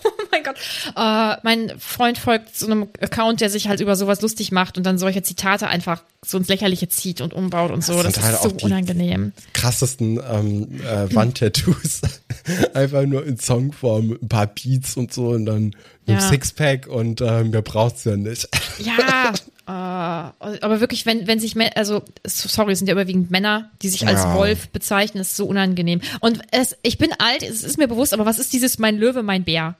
[0.06, 0.56] Oh mein Gott.
[0.96, 4.86] Äh, mein Freund folgt so einem Account, der sich halt über sowas lustig macht und
[4.86, 8.02] dann solche Zitate einfach so ins Lächerliche zieht und umbaut und so.
[8.02, 9.34] Das, sind halt ist so auch die- unangenehm.
[9.54, 12.02] Krassesten ähm, äh, Wandtattoos.
[12.74, 15.76] Einfach nur in Songform, mit ein paar Beats und so und dann
[16.08, 16.20] ein Ja.
[16.20, 18.48] Sixpack und ähm, mehr braucht's ja nicht.
[18.80, 19.34] Ja,
[19.66, 19.70] äh,
[20.62, 24.24] aber wirklich, wenn, wenn sich, also, sorry, es sind ja überwiegend Männer, die sich als
[24.24, 24.36] Ja.
[24.36, 26.02] Wolf bezeichnen, ist so unangenehm.
[26.20, 29.24] Und es, ich bin alt, es ist mir bewusst, aber was ist dieses mein Löwe,
[29.24, 29.76] mein Bär?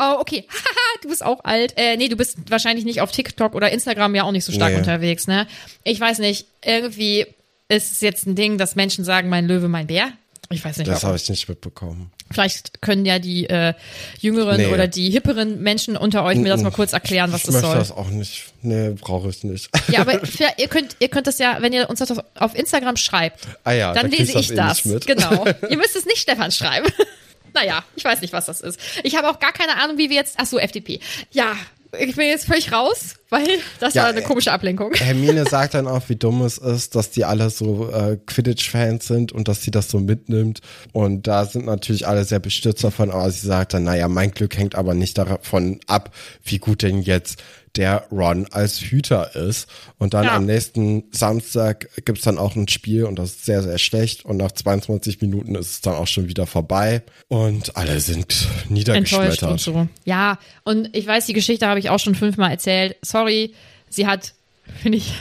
[0.00, 0.44] Oh, okay.
[0.48, 1.74] Haha, du bist auch alt.
[1.76, 4.72] Äh, nee, du bist wahrscheinlich nicht auf TikTok oder Instagram ja auch nicht so stark
[4.72, 4.78] Nee.
[4.78, 5.46] unterwegs, ne?
[5.84, 7.26] Ich weiß nicht, irgendwie
[7.68, 10.12] ist es jetzt ein Ding, dass Menschen sagen, mein Löwe, mein Bär.
[10.50, 12.10] Ich weiß nicht, Das habe ich nicht mitbekommen.
[12.30, 13.74] Vielleicht können ja die äh,
[14.20, 14.66] jüngeren Nee.
[14.68, 17.68] oder die hipperen Menschen unter euch mir das mal kurz erklären, was ich das möchte
[17.68, 17.78] soll.
[17.78, 18.44] das auch nicht.
[18.62, 19.68] Nee, brauche ich nicht.
[19.88, 20.20] Ja, aber
[20.58, 23.92] ihr könnt, ihr könnt das ja, wenn ihr uns das auf- Instagram schreibt, Ah ja,
[23.92, 25.06] dann da krieg ich lese das ich eh das.
[25.06, 25.44] Genau.
[25.70, 26.86] ihr müsst es nicht Stefan schreiben.
[27.54, 28.78] naja, ich weiß nicht, was das ist.
[29.02, 30.36] Ich habe auch gar keine Ahnung, wie wir jetzt.
[30.38, 31.00] Ach so, FDP.
[31.30, 31.52] Ja,
[31.98, 33.46] ich bin jetzt völlig raus, weil
[33.80, 34.92] das Ja, war eine äh, komische Ablenkung.
[34.94, 39.32] Hermine sagt dann auch, wie dumm es ist, dass die alle so äh, Quidditch-Fans sind
[39.32, 40.60] und dass sie das so mitnimmt.
[40.92, 44.56] Und da sind natürlich alle sehr bestürzt davon, aber sie sagt dann, naja, mein Glück
[44.56, 47.42] hängt aber nicht davon ab, wie gut denn jetzt
[47.78, 49.66] der Ron als Hüter ist.
[49.98, 50.36] Und dann Ja.
[50.36, 54.24] am nächsten Samstag gibt's dann auch ein Spiel und das ist sehr, sehr schlecht.
[54.26, 57.02] Und nach 22 Minuten ist es dann auch schon wieder vorbei.
[57.28, 59.42] Und alle sind niedergeschmettert.
[59.50, 59.88] und so.
[60.04, 62.96] Ja, und ich weiß, die Geschichte habe ich auch schon fünfmal erzählt.
[63.02, 63.54] Sorry,
[63.88, 64.34] sie hat,
[64.82, 65.12] finde ich,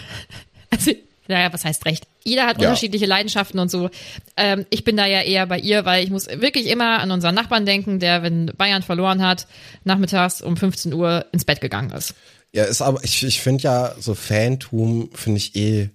[0.71, 0.91] also,
[1.29, 2.05] naja, was heißt recht?
[2.23, 2.67] jeder hat Ja.
[2.67, 3.89] unterschiedliche Leidenschaften und so.
[4.35, 7.33] Ähm, ich bin da ja eher bei ihr, weil ich muss wirklich immer an unseren
[7.33, 9.47] Nachbarn denken, der, wenn Bayern verloren hat,
[9.85, 12.15] nachmittags um 15 Uhr ins Bett gegangen ist.
[12.53, 15.89] Ja, ist aber, ich, ich finde ja, so Fantum finde ich eh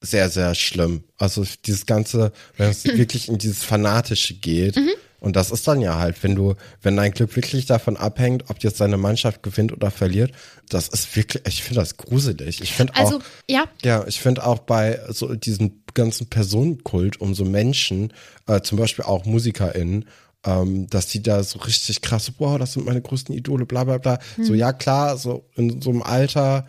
[0.00, 1.04] sehr, sehr schlimm.
[1.16, 4.76] Also dieses Ganze, wenn es wirklich in dieses Fanatische geht.
[5.24, 8.62] Und das ist dann ja halt, wenn du, wenn dein Glück wirklich davon abhängt, ob
[8.62, 10.32] jetzt deine Mannschaft gewinnt oder verliert,
[10.68, 12.60] das ist wirklich, ich finde das gruselig.
[12.60, 17.34] Ich finde Also, auch, ja, ja, ich finde auch bei so diesem ganzen Personenkult um
[17.34, 18.12] so Menschen,
[18.46, 20.04] äh, zum Beispiel auch MusikerInnen,
[20.44, 23.98] ähm, dass die da so richtig krass, wow, das sind meine größten Idole, bla bla
[23.98, 24.18] bla.
[24.40, 26.66] So, ja klar, so in so einem Alter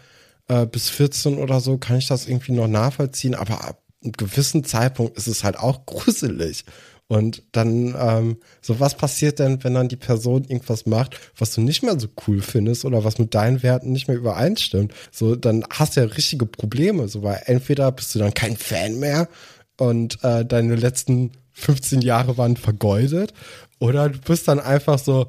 [0.47, 4.63] äh, bis 14 oder so kann ich das irgendwie noch nachvollziehen, aber ab einem gewissen
[4.63, 6.65] Zeitpunkt ist es halt auch gruselig.
[7.07, 11.61] Und dann, ähm, so was passiert denn, wenn dann die Person irgendwas macht, was du
[11.61, 14.91] nicht mehr so cool findest oder was mit deinen Werten nicht mehr übereinstimmt?
[15.11, 17.07] So, dann hast du ja richtige Probleme.
[17.07, 19.29] So, weil entweder bist du dann kein Fan mehr
[19.77, 23.33] und äh, deine letzten 15 Jahre waren vergeudet.
[23.79, 25.27] Oder du bist dann einfach so,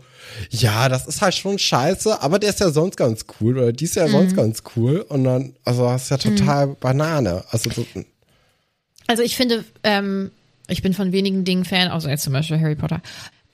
[0.51, 3.85] ja, das ist halt schon scheiße, aber der ist ja sonst ganz cool oder die
[3.85, 5.01] ist ja sonst ganz cool.
[5.09, 7.45] Und dann, also das ist ja total Banane.
[7.51, 7.85] Also so,
[9.09, 10.31] Also ich finde, ähm,
[10.69, 13.03] ich bin von wenigen Dingen Fan, außer jetzt zum Beispiel Harry Potter.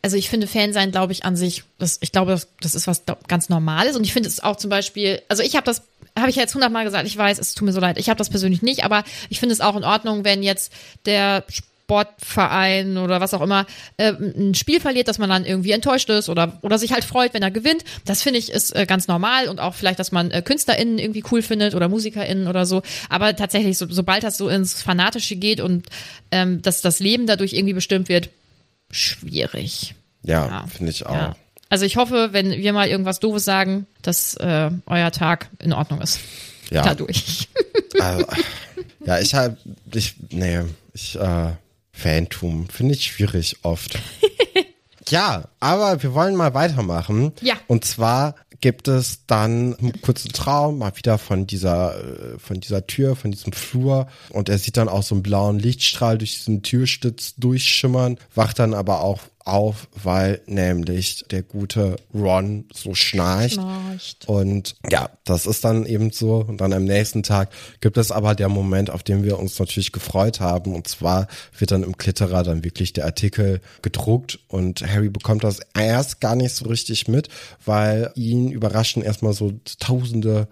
[0.03, 2.87] Also ich finde Fan sein, glaube ich, an sich, das, ich glaube, das, das ist
[2.87, 3.97] was ganz Normales.
[3.97, 5.83] Und ich finde es auch zum Beispiel, also ich habe das,
[6.19, 8.19] habe ich ja jetzt hundertmal gesagt, ich weiß, es tut mir so leid, ich habe
[8.19, 10.73] das persönlich nicht, aber ich finde es auch in Ordnung, wenn jetzt
[11.07, 11.45] der
[11.93, 13.67] Sportverein oder was auch immer
[13.99, 17.35] äh, ein Spiel verliert, dass man dann irgendwie enttäuscht ist oder, oder sich halt freut,
[17.35, 17.85] wenn er gewinnt.
[18.05, 21.23] Das finde ich ist äh, ganz normal und auch vielleicht, dass man äh, KünstlerInnen irgendwie
[21.31, 22.83] cool findet oder MusikerInnen oder so.
[23.11, 25.87] Aber tatsächlich, so, sobald das so ins Fanatische geht und
[26.31, 28.31] ähm, dass das Leben dadurch irgendwie bestimmt wird,
[28.91, 29.95] schwierig.
[30.23, 30.67] ja, Ja.
[30.67, 31.15] finde ich auch.
[31.15, 31.37] Ja.
[31.69, 36.01] Also ich hoffe, wenn wir mal irgendwas Doofes sagen, dass äh, euer Tag in Ordnung
[36.01, 36.21] ist.
[36.71, 36.83] Ja.
[36.83, 37.49] Dadurch.
[38.01, 38.25] Also,
[39.05, 39.57] ja, ich halt,
[39.95, 40.61] ich, nee,
[40.95, 41.51] ich, äh,
[41.93, 43.99] Fantum finde ich schwierig oft.
[45.09, 47.33] ja, aber wir wollen mal weitermachen.
[47.41, 47.55] Ja.
[47.67, 52.87] Und zwar gibt es dann einen kurzen Traum, mal wieder von dieser, äh, von dieser
[52.87, 54.07] Tür, von diesem Flur.
[54.31, 58.73] Und er sieht dann auch so einen blauen Lichtstrahl durch diesen Türstütz durchschimmern, wacht dann
[58.73, 63.55] aber auch auf, weil nämlich der gute Ron so schnarcht.
[63.55, 64.29] Schnarcht.
[64.29, 66.45] Und ja, das ist dann eben so.
[66.47, 67.51] Und dann am nächsten Tag
[67.81, 70.75] gibt es aber der Moment, auf den wir uns natürlich gefreut haben.
[70.75, 71.29] Und zwar
[71.59, 76.37] wird dann im Klitterer dann wirklich der Artikel gedruckt und Harry bekommt das erst gar
[76.37, 77.29] nicht so richtig mit,
[77.65, 80.49] weil ihn überraschen erstmal so tausende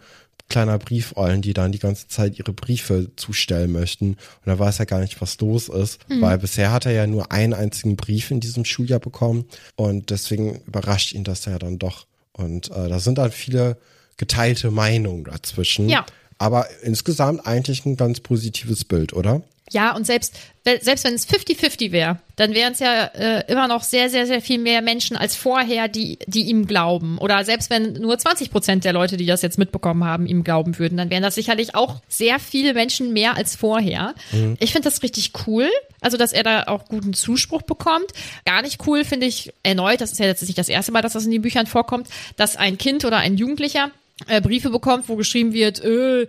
[0.51, 4.11] kleiner Briefeulen, die dann die ganze Zeit ihre Briefe zustellen möchten.
[4.11, 7.33] Und er weiß ja gar nicht, was los ist, weil bisher hat er ja nur
[7.33, 9.47] einen einzigen Brief in diesem Schuljahr bekommen.
[9.77, 12.07] Und deswegen überrascht ihn das ja dann doch.
[12.33, 13.79] Und äh, da sind dann viele
[14.19, 15.89] geteilte Meinungen dazwischen.
[15.89, 16.05] Ja.
[16.39, 19.43] Aber insgesamt eigentlich ein ganz positives Bild, oder?
[19.73, 23.85] Ja, und selbst, selbst wenn es 50-50 wäre, dann wären es ja äh, immer noch
[23.85, 27.19] sehr, sehr, sehr viel mehr Menschen als vorher, die, die ihm glauben.
[27.19, 30.79] Oder selbst wenn nur 20 Prozent der Leute, die das jetzt mitbekommen haben, ihm glauben
[30.79, 34.15] würden, dann wären das sicherlich auch sehr viele Menschen mehr als vorher.
[34.59, 35.69] Ich finde das richtig cool.
[36.01, 38.07] Also, dass er da auch guten Zuspruch bekommt.
[38.45, 41.13] Gar nicht cool finde ich erneut, das ist ja jetzt nicht das erste Mal, dass
[41.13, 43.91] das in den Büchern vorkommt, dass ein Kind oder ein Jugendlicher
[44.27, 46.27] äh, Briefe bekommt, wo geschrieben wird, äh,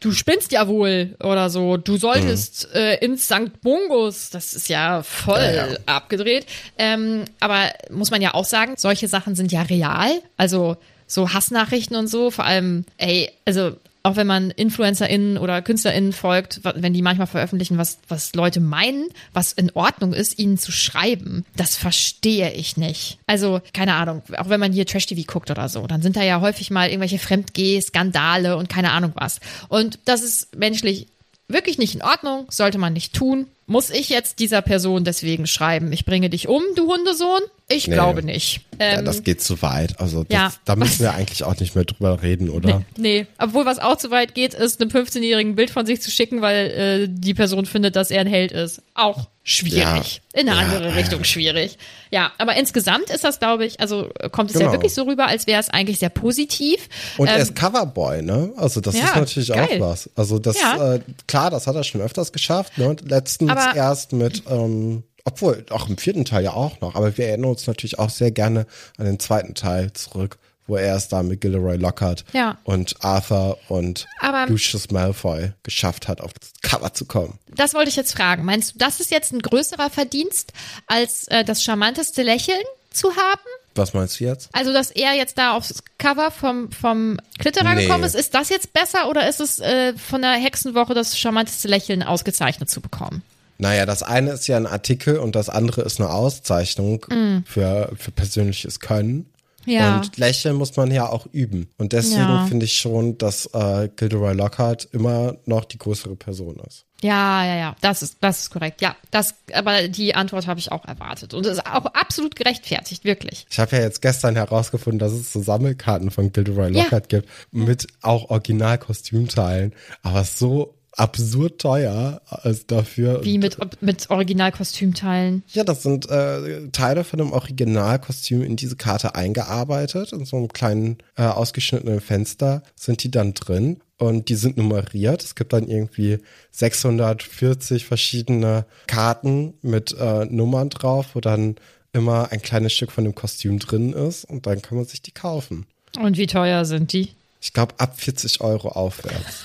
[0.00, 3.60] du spinnst ja wohl oder so, du solltest äh, ins St.
[3.62, 5.76] Bungus, das ist ja voll Ja, ja.
[5.86, 6.46] abgedreht.
[6.78, 10.76] Ähm, aber muss man ja auch sagen, solche Sachen sind ja real, also
[11.06, 16.60] so Hassnachrichten und so, vor allem, ey, also auch wenn man InfluencerInnen oder KünstlerInnen folgt,
[16.62, 21.46] wenn die manchmal veröffentlichen, was, was Leute meinen, was in Ordnung ist, ihnen zu schreiben,
[21.56, 23.18] das verstehe ich nicht.
[23.26, 26.42] Also, keine Ahnung, auch wenn man hier Trash-TV guckt oder so, dann sind da ja
[26.42, 29.40] häufig mal irgendwelche Fremdgeh, Skandale und keine Ahnung was.
[29.68, 31.06] Und das ist menschlich
[31.48, 33.46] wirklich nicht in Ordnung, sollte man nicht tun.
[33.66, 37.40] Muss ich jetzt dieser Person deswegen schreiben, ich bringe dich um, du Hundesohn?
[37.66, 37.94] Ich Nee.
[37.94, 38.60] glaube nicht.
[38.78, 39.98] ja, Ähm, das geht zu weit.
[39.98, 40.52] Also das, ja.
[40.66, 42.82] da müssen wir eigentlich auch nicht mehr drüber reden, oder?
[42.98, 46.10] Nee, obwohl was auch zu weit geht, ist einem 15-jährigen ein Bild von sich zu
[46.10, 48.82] schicken, weil äh, die Person findet, dass er ein Held ist.
[48.92, 50.20] Auch schwierig.
[50.34, 50.40] Ja.
[50.40, 50.94] In eine Ja, andere.
[50.94, 51.78] Richtung schwierig.
[52.10, 54.72] Ja, aber insgesamt ist das, glaube ich, also kommt es ja Genau.
[54.72, 56.88] wirklich so rüber, als wäre es eigentlich sehr positiv.
[57.16, 58.52] Und er Ähm, ist Coverboy, ne?
[58.56, 59.80] Also das ja, ist natürlich geil.
[59.82, 60.10] auch was.
[60.16, 60.96] Also das, Ja.
[60.96, 62.94] äh, klar, das hat er schon öfters geschafft, ne?
[63.06, 67.26] Letztens Aber- erst mit, ähm, obwohl, auch im vierten Teil ja auch noch, aber wir
[67.28, 68.66] erinnern uns natürlich auch sehr gerne
[68.98, 72.58] an den zweiten Teil zurück, wo er es da mit Gilderoy Lockhart Ja.
[72.64, 77.38] und Arthur und Aber- Lucius Malfoy geschafft hat, auf das Cover zu kommen.
[77.54, 78.44] das wollte ich jetzt fragen.
[78.44, 80.52] Meinst du, das ist jetzt ein größerer Verdienst,
[80.86, 83.40] als äh, das charmanteste Lächeln zu haben?
[83.76, 84.48] Was meinst du jetzt?
[84.52, 87.82] Also, dass er jetzt da aufs Cover vom, vom Klitterer Nee.
[87.86, 91.66] gekommen ist, ist das jetzt besser oder ist es äh, von der Hexenwoche das charmanteste
[91.66, 93.22] Lächeln ausgezeichnet zu bekommen?
[93.58, 97.06] Naja, das eine ist ja ein Artikel und das andere ist eine Auszeichnung
[97.46, 99.26] für, für persönliches Können.
[99.66, 99.96] Ja.
[99.96, 101.70] Und Lächeln muss man ja auch üben.
[101.78, 102.44] Und deswegen Ja.
[102.46, 106.84] finde ich schon, dass äh, Gilderoy Lockhart immer noch die größere Person ist.
[107.00, 108.82] Ja, ja, ja, das ist, das ist korrekt.
[108.82, 111.32] Ja, das, aber die Antwort habe ich auch erwartet.
[111.32, 113.46] Und es ist auch absolut gerechtfertigt, wirklich.
[113.50, 116.82] Ich habe ja jetzt gestern herausgefunden, dass es so Sammelkarten von Gilderoy Ja.
[116.84, 123.24] Lockhart gibt mit auch Originalkostümteilen, aber so absurd teuer als dafür.
[123.24, 125.42] Wie mit, mit Originalkostümteilen.
[125.48, 130.12] Ja, das sind äh, Teile von einem Originalkostüm in diese Karte eingearbeitet.
[130.12, 135.22] In so einem kleinen äh, ausgeschnittenen Fenster sind die dann drin und die sind nummeriert.
[135.22, 136.18] Es gibt dann irgendwie
[136.50, 141.56] 640 verschiedene Karten mit äh, Nummern drauf, wo dann
[141.92, 145.12] immer ein kleines Stück von dem Kostüm drin ist und dann kann man sich die
[145.12, 145.66] kaufen.
[145.98, 147.10] Und wie teuer sind die?
[147.40, 149.44] Ich glaube ab 40 Euro aufwärts.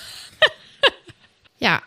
[1.59, 1.81] Ja.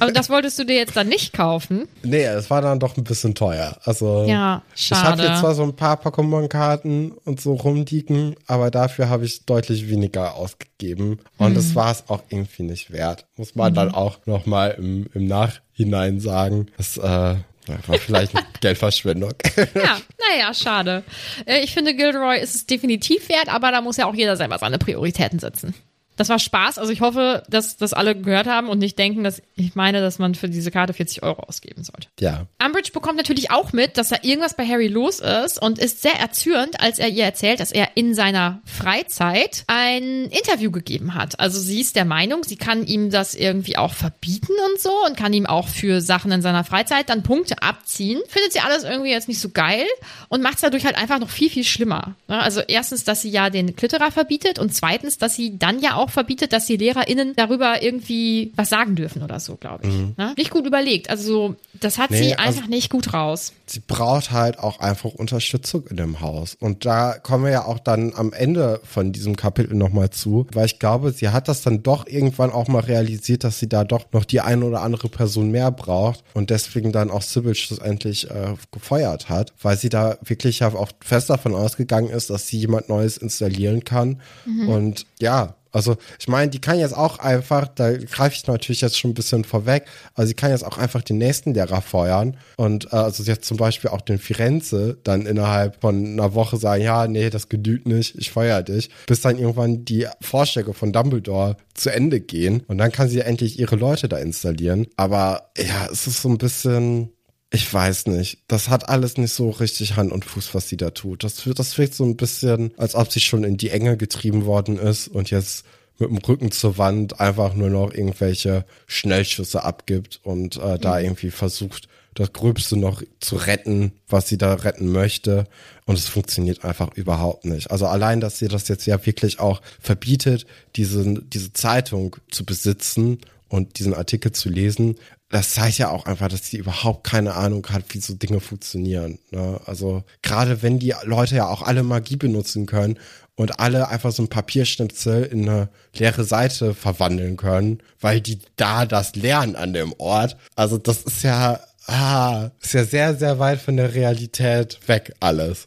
[0.00, 1.88] Aber das wolltest du dir jetzt dann nicht kaufen?
[2.04, 3.76] Nee, es war dann doch ein bisschen teuer.
[3.82, 5.22] Also Ja, ich habe schade.
[5.28, 10.34] jetzt zwar so ein paar Pokémon-Karten und so rumliegen, aber dafür habe ich deutlich weniger
[10.36, 11.18] ausgegeben.
[11.38, 11.54] Und Mhm.
[11.56, 13.26] das war es auch irgendwie nicht wert.
[13.36, 16.66] Muss man dann auch nochmal im, im Nachhinein sagen.
[16.76, 19.32] Das äh, war vielleicht eine Geldverschwendung.
[19.74, 19.98] Ja,
[20.30, 21.02] naja, schade.
[21.44, 24.58] Äh, Ich finde, Gilderoy ist es definitiv wert, aber da muss ja auch jeder selber
[24.58, 25.74] seine Prioritäten setzen.
[26.16, 26.78] Das war Spaß.
[26.78, 30.18] Also ich hoffe, dass das alle gehört haben und nicht denken, dass ich meine, dass
[30.18, 32.08] man für diese Karte 40 Euro ausgeben sollte.
[32.20, 32.46] ja.
[32.64, 36.14] Umbridge bekommt natürlich auch mit, dass da irgendwas bei Harry los ist und ist sehr
[36.14, 41.40] erzürnt, als er ihr erzählt, dass er in seiner Freizeit ein Interview gegeben hat.
[41.40, 45.16] Also sie ist der Meinung, sie kann ihm das irgendwie auch verbieten und so und
[45.16, 48.20] kann ihm auch für Sachen in seiner Freizeit dann Punkte abziehen.
[48.28, 49.86] Findet sie alles irgendwie jetzt nicht so geil
[50.28, 52.14] und macht es dadurch halt einfach noch viel, viel schlimmer.
[52.28, 55.94] Ja, Also erstens, dass sie ja den Klitterer verbietet und zweitens, dass sie dann ja
[55.94, 59.94] auch verbietet, dass die LehrerInnen darüber irgendwie was sagen dürfen oder so, glaube ich.
[60.18, 60.34] Ne?
[60.36, 61.10] Nicht gut überlegt.
[61.10, 63.52] Also das hat Nee, sie also- einfach nicht gut raus.
[63.66, 66.56] sie braucht halt auch einfach Unterstützung in dem Haus.
[66.60, 70.66] Und da kommen wir ja auch dann am Ende von diesem Kapitel nochmal zu, weil
[70.66, 74.04] ich glaube, sie hat das dann doch irgendwann auch mal realisiert, dass sie da doch
[74.12, 78.54] noch die eine oder andere Person mehr braucht und deswegen dann auch Sybil schlussendlich äh,
[78.70, 82.88] gefeuert hat, weil sie da wirklich ja auch fest davon ausgegangen ist, dass sie jemand
[82.88, 84.20] Neues installieren kann.
[84.68, 88.98] Und ja, also ich meine, die kann jetzt auch einfach, da greife ich natürlich jetzt
[88.98, 92.92] schon ein bisschen vorweg, also sie kann jetzt auch einfach den nächsten Lehrer feuern und
[92.92, 97.06] äh, also jetzt zum Beispiel auch den Firenze dann innerhalb von einer Woche sagen, ja,
[97.06, 101.90] nee, das genügt nicht, ich feuer dich, bis dann irgendwann die Vorschläge von Dumbledore zu
[101.90, 104.86] Ende gehen und dann kann sie endlich ihre Leute da installieren.
[104.96, 107.10] Aber ja, es ist so ein bisschen,
[107.52, 108.38] ich weiß nicht.
[108.48, 111.22] Das hat alles nicht so richtig Hand und Fuß, was sie da tut.
[111.22, 114.78] Das, das wirkt so ein bisschen, als ob sie schon in die Enge getrieben worden
[114.78, 115.64] ist und jetzt
[115.98, 121.30] mit dem Rücken zur Wand einfach nur noch irgendwelche Schnellschüsse abgibt und äh, da irgendwie
[121.30, 125.46] versucht, das Gröbste noch zu retten, was sie da retten möchte.
[125.84, 127.70] Und es funktioniert einfach überhaupt nicht.
[127.70, 133.18] Also allein, dass sie das jetzt ja wirklich auch verbietet, diese, diese Zeitung zu besitzen
[133.48, 134.96] und diesen Artikel zu lesen,
[135.32, 139.18] das zeigt ja auch einfach, dass sie überhaupt keine Ahnung hat, wie so Dinge funktionieren.
[139.30, 139.58] Ne?
[139.64, 142.98] Also gerade wenn die Leute ja auch alle Magie benutzen können
[143.34, 148.84] und alle einfach so ein Papierschnipsel in eine leere Seite verwandeln können, weil die da
[148.84, 150.36] das lernen an dem Ort.
[150.54, 155.66] Also das ist ja, ah, ist ja sehr, sehr weit von der Realität weg alles.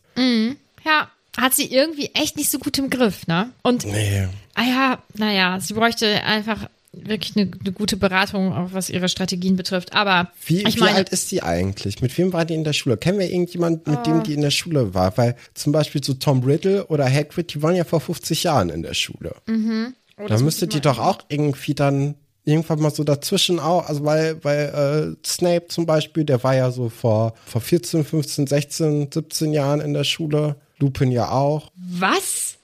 [0.85, 3.49] Ja, hat sie irgendwie echt nicht so gut im Griff, ne?
[3.63, 4.27] Und, Nee.
[4.53, 6.69] ah ja, naja, sie bräuchte einfach
[7.03, 9.93] wirklich eine, eine gute Beratung, auch was ihre Strategien betrifft.
[9.93, 12.01] Aber Wie, ich wie meine, alt ist die eigentlich?
[12.01, 12.97] Mit wem war die in der Schule?
[12.97, 14.03] Kennen wir irgendjemanden, mit Ah.
[14.03, 15.17] dem die in der Schule war?
[15.17, 18.83] Weil zum Beispiel so Tom Riddle oder Hagrid, die waren ja vor 50 Jahren in
[18.83, 19.35] der Schule.
[19.47, 19.93] Mhm.
[20.17, 24.41] Oh, da müsste die doch auch irgendwie dann irgendwann mal so dazwischen auch, also weil,
[24.43, 29.51] weil äh, Snape zum Beispiel, der war ja so vor, vor 14, 15, 16, 17
[29.51, 30.55] Jahren in der Schule.
[30.77, 31.71] Lupin ja auch.
[31.75, 32.54] was?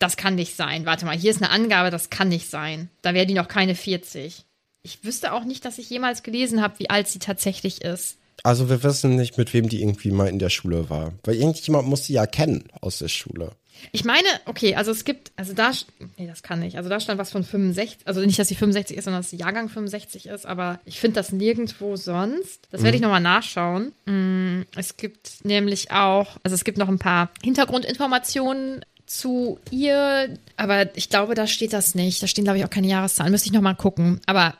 [0.00, 0.86] Das kann nicht sein.
[0.86, 2.88] Warte mal, hier ist eine Angabe, das kann nicht sein.
[3.02, 4.44] Da wäre die noch keine 40.
[4.82, 8.16] Ich wüsste auch nicht, dass ich jemals gelesen habe, wie alt sie tatsächlich ist.
[8.42, 11.12] Also wir wissen nicht, mit wem die irgendwie mal in der Schule war.
[11.24, 13.52] Weil irgendjemand muss sie ja kennen aus der Schule.
[13.92, 15.72] Ich meine, okay, also es gibt, also da,
[16.16, 16.76] nee, das kann nicht.
[16.76, 19.36] Also da stand was von 65, also nicht, dass sie 65 ist, sondern dass sie
[19.36, 22.68] Jahrgang 65 ist, aber ich finde das nirgendwo sonst.
[22.70, 23.92] Das werde ich nochmal nachschauen.
[24.06, 30.96] Mm, Es gibt nämlich auch, also es gibt noch ein paar Hintergrundinformationen zu ihr, aber
[30.96, 32.22] ich glaube, da steht das nicht.
[32.22, 33.32] Da stehen, glaube ich, auch keine Jahreszahlen.
[33.32, 34.20] Müsste ich nochmal gucken.
[34.26, 34.54] Aber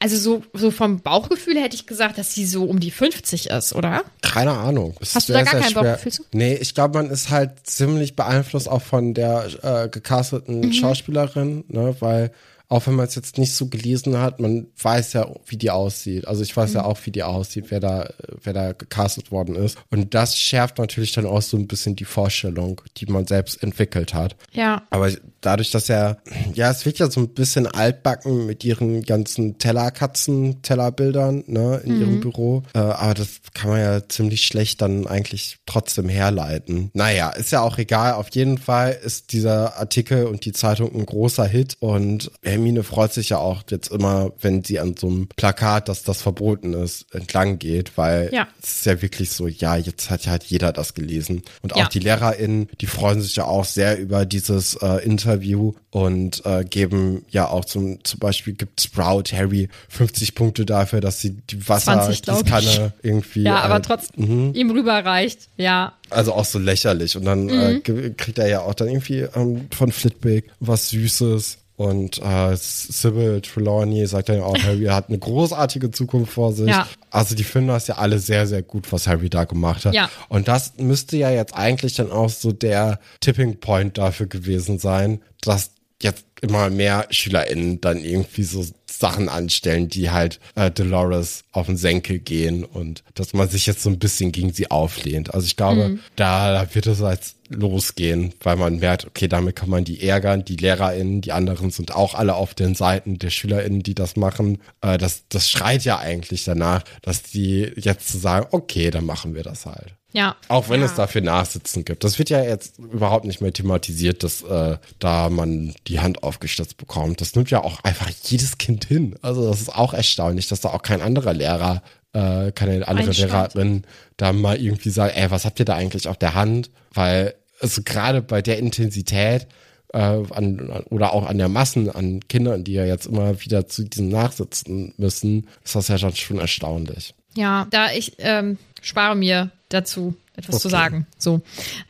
[0.00, 3.74] Also so, so vom Bauchgefühl hätte ich gesagt, dass sie so um die 50 ist,
[3.74, 4.02] oder?
[4.20, 4.94] Keine Ahnung.
[5.00, 5.82] Hast ist du da gar kein schwer.
[5.82, 6.22] Bauchgefühl zu?
[6.32, 10.72] Nee, ich glaube, man ist halt ziemlich beeinflusst auch von der äh, gecasteten Mhm.
[10.72, 12.32] Schauspielerin, ne, weil
[12.72, 16.26] auch wenn man es jetzt nicht so gelesen hat, man weiß ja, wie die aussieht.
[16.26, 16.76] Also ich weiß Mhm.
[16.76, 18.08] ja auch, wie die aussieht, wer da,
[18.42, 19.76] wer da gecastet worden ist.
[19.90, 24.14] Und das schärft natürlich dann auch so ein bisschen die Vorstellung, die man selbst entwickelt
[24.14, 24.36] hat.
[24.52, 24.82] Ja.
[24.88, 25.10] Aber
[25.42, 26.16] dadurch, dass er,
[26.54, 32.00] ja, es wird ja so ein bisschen altbacken mit ihren ganzen Tellerkatzen, Tellerbildern, ne, in
[32.00, 32.62] ihrem Büro.
[32.74, 36.90] Äh, aber das kann man ja ziemlich schlecht dann eigentlich trotzdem herleiten.
[36.94, 38.14] Naja, ist ja auch egal.
[38.14, 42.30] Auf jeden Fall ist dieser Artikel und die Zeitung ein großer Hit und
[42.62, 46.22] Hermine freut sich ja auch jetzt immer, wenn sie an so einem Plakat, dass das
[46.22, 48.46] verboten ist, entlang geht, weil Ja.
[48.62, 51.42] es ist ja wirklich so, ja, jetzt hat ja halt jeder das gelesen.
[51.62, 51.88] Und auch Ja.
[51.88, 57.24] die LehrerInnen, die freuen sich ja auch sehr über dieses äh, Interview und äh, geben
[57.30, 62.22] ja auch zum, zum Beispiel gibt Sprout Harry 50 Punkte dafür, dass sie die 20,
[62.22, 62.50] glaub ich.
[62.52, 63.42] Wassergießkanne irgendwie.
[63.42, 65.48] Ja, aber äh, trotzdem ihm rüberreicht.
[65.56, 65.94] Ja.
[66.10, 67.16] also auch so lächerlich.
[67.16, 67.82] Und dann äh, Mhm.
[67.82, 71.58] ge- kriegt er ja auch dann irgendwie ähm, von Flitwick was Süßes.
[71.76, 76.68] Und äh, Sybil Trelawney sagt dann ja auch, Harry hat eine großartige Zukunft vor sich.
[76.68, 76.86] Ja.
[77.10, 79.94] Also die finden das ja alle sehr, sehr gut, was Harry da gemacht hat.
[79.94, 80.10] Ja.
[80.28, 85.22] Und das müsste ja jetzt eigentlich dann auch so der Tipping Point dafür gewesen sein,
[85.40, 85.70] dass
[86.04, 91.76] jetzt immer mehr SchülerInnen dann irgendwie so Sachen anstellen, die halt äh, Dolores auf den
[91.76, 95.34] Senkel gehen und dass man sich jetzt so ein bisschen gegen sie auflehnt.
[95.34, 99.70] Also ich glaube, da, da wird es jetzt losgehen, weil man merkt, okay, damit kann
[99.70, 103.82] man die ärgern, die LehrerInnen, die anderen sind auch alle auf den Seiten der SchülerInnen,
[103.82, 104.58] die das machen.
[104.80, 109.34] Äh, das, das schreit ja eigentlich danach, dass die jetzt zu sagen, okay, dann machen
[109.34, 109.94] wir das halt.
[110.12, 110.36] Ja.
[110.48, 110.86] Auch wenn ja.
[110.86, 112.04] es dafür Nachsitzen gibt.
[112.04, 116.76] Das wird ja jetzt überhaupt nicht mehr thematisiert, dass äh, da man die Hand aufgestützt
[116.76, 117.20] bekommt.
[117.20, 119.16] Das nimmt ja auch einfach jedes Kind hin.
[119.22, 123.54] Also das ist auch erstaunlich, dass da auch kein anderer Lehrer, äh, keine andere Einsteigt.
[123.54, 123.84] Lehrerin
[124.16, 126.70] da mal irgendwie sagt, ey, was habt ihr da eigentlich auf der Hand?
[126.92, 129.46] Weil also gerade bei der Intensität
[129.92, 133.84] äh, an, oder auch an der Massen an Kindern, die ja jetzt immer wieder zu
[133.84, 137.14] diesem nachsitzen müssen, ist das ja dann schon erstaunlich.
[137.34, 140.76] Ja, da ich ähm, spare mir dazu etwas zu Okay.
[140.76, 141.06] sagen.
[141.18, 141.40] So.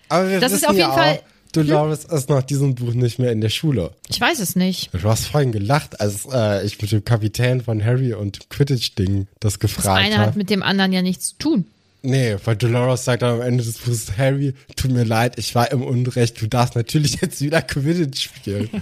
[0.09, 2.95] Aber wir Das ist wissen auf jeden ja Fall- auch, Dolores ist nach diesem Buch
[2.95, 3.91] nicht mehr in der Schule.
[4.09, 4.89] Ich weiß es nicht.
[4.95, 9.27] Du hast vorhin gelacht, als äh, ich mit dem Kapitän von Harry und dem Quidditch-Ding
[9.41, 10.39] das Das gefragt eine hat habe.
[10.39, 11.65] mit dem anderen ja nichts zu tun.
[12.01, 15.71] Nee, weil Dolores sagt dann am Ende des Buches, Harry, tut mir leid, ich war
[15.71, 18.71] im Unrecht, du darfst natürlich jetzt wieder Quidditch spielen.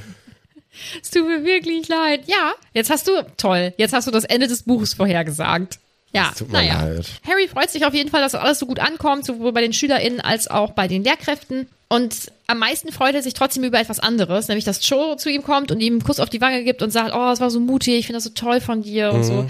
[1.02, 2.20] Es tut mir wirklich leid.
[2.28, 5.80] Ja, jetzt hast du, toll, jetzt hast du das Ende des Buches vorhergesagt.
[6.12, 6.84] Ja, naja.
[6.84, 7.06] leid.
[7.26, 10.20] Harry freut sich auf jeden Fall, dass alles so gut ankommt, sowohl bei den SchülerInnen
[10.20, 11.68] als auch bei den Lehrkräften.
[11.88, 15.42] Und am meisten freut er sich trotzdem über etwas anderes, nämlich dass Joe zu ihm
[15.42, 17.60] kommt und ihm einen Kuss auf die Wange gibt und sagt, oh, es war so
[17.60, 19.46] mutig, ich finde das so toll von dir und so.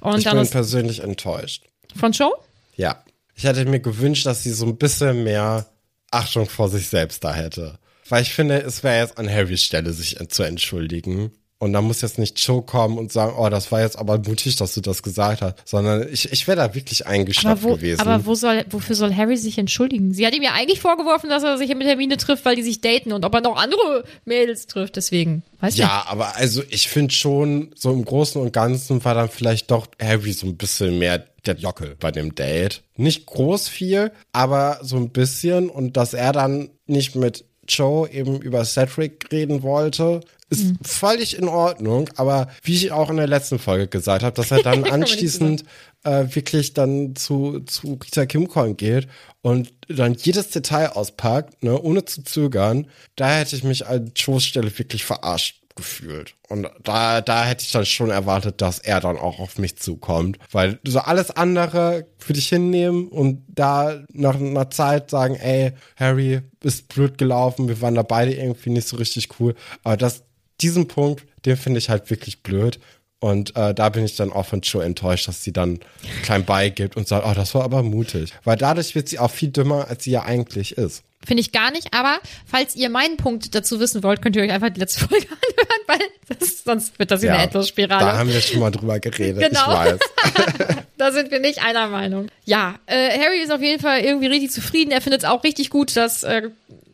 [0.00, 0.18] Und Mhm.
[0.18, 1.64] ich dann bin persönlich enttäuscht.
[1.96, 2.32] von Joe?
[2.76, 3.02] Ja.
[3.36, 5.66] Ich hätte mir gewünscht, dass sie so ein bisschen mehr
[6.12, 7.78] Achtung vor sich selbst da hätte.
[8.08, 11.32] Weil ich finde, es wäre jetzt an Harrys Stelle, sich zu entschuldigen.
[11.64, 14.56] Und da muss jetzt nicht Joe kommen und sagen, oh, das war jetzt aber mutig,
[14.56, 18.02] dass du das gesagt hast, sondern ich, ich wäre da wirklich Aber, eingeschnappt wo, gewesen.
[18.02, 20.12] aber wo soll, wofür soll Harry sich entschuldigen?
[20.12, 22.82] Sie hat ihm ja eigentlich vorgeworfen, dass er sich mit Hermine trifft, weil die sich
[22.82, 25.42] daten und ob er noch andere Mädels trifft, deswegen.
[25.60, 29.70] Weiß ja, aber also ich finde schon, so im Großen und Ganzen war dann vielleicht
[29.70, 32.82] doch Harry so ein bisschen mehr der Jockel bei dem Date.
[32.96, 35.70] Nicht groß viel, aber so ein bisschen.
[35.70, 40.20] Und dass er dann nicht mit Joe eben über Cedric reden wollte,
[40.60, 42.10] ist völlig in Ordnung.
[42.16, 45.64] Aber wie ich auch in der letzten Folge gesagt habe, dass er dann anschließend
[46.04, 49.08] äh, wirklich dann zu, zu Rita Kimcorn geht
[49.42, 52.86] und dann jedes Detail auspackt, ne, ohne zu zögern,
[53.16, 56.34] da hätte ich mich an Joes Stelle wirklich verarscht gefühlt.
[56.48, 60.38] Und da, da hätte ich dann schon erwartet, dass er dann auch auf mich zukommt.
[60.52, 66.42] Weil so alles andere würde ich hinnehmen und da nach einer Zeit sagen, ey, Harry,
[66.62, 69.54] ist blöd gelaufen, wir waren da beide irgendwie nicht so richtig cool.
[69.82, 70.22] Aber das,
[70.60, 72.78] diesen Punkt, den finde ich halt wirklich blöd.
[73.20, 75.80] Und äh, da bin ich dann auch von Joe enttäuscht, dass sie dann
[76.22, 78.34] klein beigibt und sagt, oh, das war aber mutig.
[78.44, 81.04] Weil dadurch wird sie auch viel dümmer, als sie ja eigentlich ist.
[81.26, 84.52] Finde ich gar nicht, aber falls ihr meinen Punkt dazu wissen wollt, könnt ihr euch
[84.52, 88.04] einfach die letzte Folge anhören, weil das, sonst wird das wieder eine etwas Spirale.
[88.04, 89.70] Da haben wir schon mal drüber geredet, Genau.
[89.70, 89.98] ich weiß.
[90.96, 92.28] Da sind wir nicht einer Meinung.
[92.44, 94.90] Ja, äh, Harry ist auf jeden Fall irgendwie richtig zufrieden.
[94.92, 96.50] Er findet es auch richtig gut, dass äh,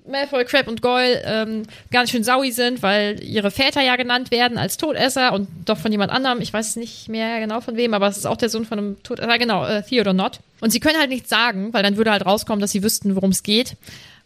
[0.09, 4.59] Malfoy, Crab und Goyle ähm, ganz schön saui sind, weil ihre Väter ja genannt werden
[4.59, 6.41] als Todesser und doch von jemand anderem.
[6.41, 9.03] Ich weiß nicht mehr genau von wem, aber es ist auch der Sohn von einem
[9.03, 9.39] Todesser.
[9.39, 10.41] Genau, äh, Theodore Nott.
[10.61, 13.31] Und sie können halt nichts sagen, weil dann würde halt rauskommen, dass sie wüssten, worum
[13.31, 13.77] es geht.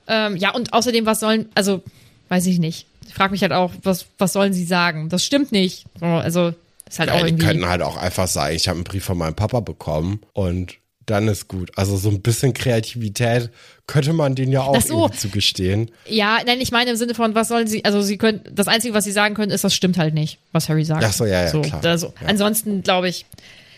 [0.07, 1.83] Ähm, ja, und außerdem, was sollen, also,
[2.29, 2.87] weiß ich nicht.
[3.07, 5.09] Ich frage mich halt auch, was, was sollen sie sagen?
[5.09, 5.85] Das stimmt nicht.
[6.01, 6.53] So, also,
[6.89, 7.47] Ist halt Ja, auch die irgendwie.
[7.47, 10.75] könnten halt auch einfach sagen, ich habe einen Brief von meinem Papa bekommen und
[11.07, 11.71] dann ist gut.
[11.77, 13.51] Also so ein bisschen Kreativität
[13.87, 14.95] könnte man denen ja auch so.
[14.95, 15.91] irgendwie zugestehen.
[16.07, 18.95] Ja, nein, ich meine im Sinne von, was sollen sie, also sie können, das Einzige,
[18.95, 21.05] was sie sagen können, ist, das stimmt halt nicht, was Harry sagt.
[21.05, 21.85] Ach so, ja, ja, so, klar.
[21.85, 22.29] Also, Ja.
[22.29, 23.27] Ansonsten, glaube ich,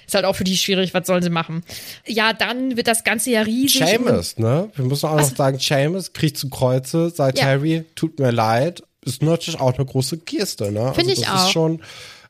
[0.06, 1.64] ist halt auch für die schwierig, was sollen sie machen.
[2.06, 3.84] Ja, dann wird das Ganze ja riesig.
[3.84, 4.70] Seamus, ne?
[4.76, 7.46] Wir müssen auch noch sagen, Seamus kriegt zu Kreuze, sagt Ja.
[7.46, 8.82] Harry, tut mir leid.
[9.04, 10.92] Ist natürlich auch eine große Geste, ne?
[10.94, 11.46] Finde also ich das auch.
[11.46, 11.80] ist schon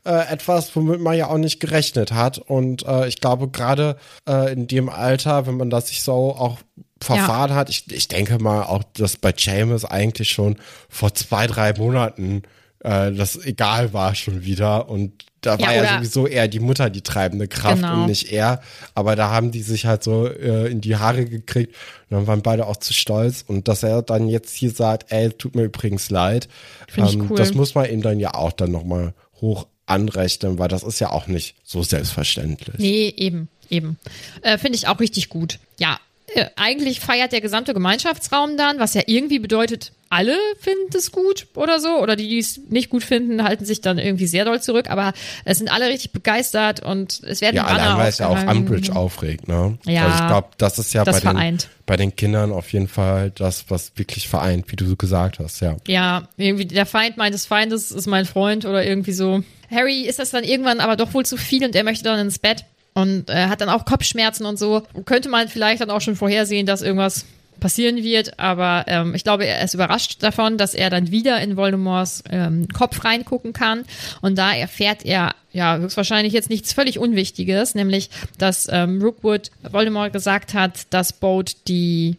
[0.07, 2.39] äh, etwas, womit man ja auch nicht gerechnet hat.
[2.39, 3.97] Und äh, ich glaube, gerade
[4.29, 6.59] äh, in dem Alter, wenn man das sich so auch
[7.03, 10.57] verfahren hat, ich, ich denke mal auch, dass bei Seamus eigentlich schon
[10.89, 12.43] vor zwei, drei Monaten
[12.81, 14.89] äh, das egal war schon wieder.
[14.89, 18.01] Und da Ja, war ja sowieso eher die Mutter die treibende Kraft Genau.
[18.03, 18.61] und nicht er.
[18.95, 21.75] Aber da haben die sich halt so äh, in die Haare gekriegt
[22.11, 23.45] und dann waren beide auch zu stolz.
[23.47, 26.49] Und dass er dann jetzt hier sagt, ey, tut mir übrigens leid,
[26.97, 27.37] ähm, cool.
[27.37, 31.11] das muss man ihm dann ja auch dann nochmal hoch anrechnen, weil das ist ja
[31.11, 32.77] auch nicht so selbstverständlich.
[32.79, 33.99] Nee, eben, eben.
[34.43, 35.59] Äh, Finde ich auch richtig gut.
[35.79, 35.99] Ja,
[36.35, 41.47] äh, eigentlich feiert der gesamte Gemeinschaftsraum dann, was ja irgendwie bedeutet, alle finden es gut
[41.55, 42.01] oder so.
[42.01, 44.91] Oder die, die es nicht gut finden, halten sich dann irgendwie sehr doll zurück.
[44.91, 45.13] Aber
[45.45, 48.47] es sind alle richtig begeistert und es werden Ja, Banner allein weil es ja auch.
[48.47, 49.79] Umbridge aufregt, ne?
[49.85, 52.89] Ja, also ich glaube, das ist ja das bei den, bei den Kindern auf jeden
[52.89, 55.77] Fall das, was wirklich vereint, wie du so gesagt hast, ja.
[55.87, 59.43] Ja, irgendwie der Feind meines Feindes ist mein Freund oder irgendwie so.
[59.71, 62.39] Harry ist das dann irgendwann aber doch wohl zu viel und er möchte dann ins
[62.39, 62.65] Bett
[62.95, 64.83] und äh, hat dann auch Kopfschmerzen und so.
[65.05, 67.27] Könnte man vielleicht dann auch schon vorhersehen, dass irgendwas
[67.61, 71.57] passieren wird, aber ähm, ich glaube, er ist überrascht davon, dass er dann wieder in
[71.57, 73.85] Voldemorts ähm, Kopf reingucken kann
[74.21, 80.13] und da erfährt er ja höchstwahrscheinlich jetzt nichts völlig Unwichtiges, nämlich dass ähm, Rookwood Voldemort
[80.13, 82.19] gesagt hat, dass Boat die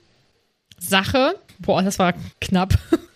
[0.79, 2.73] Sache, boah, das war knapp.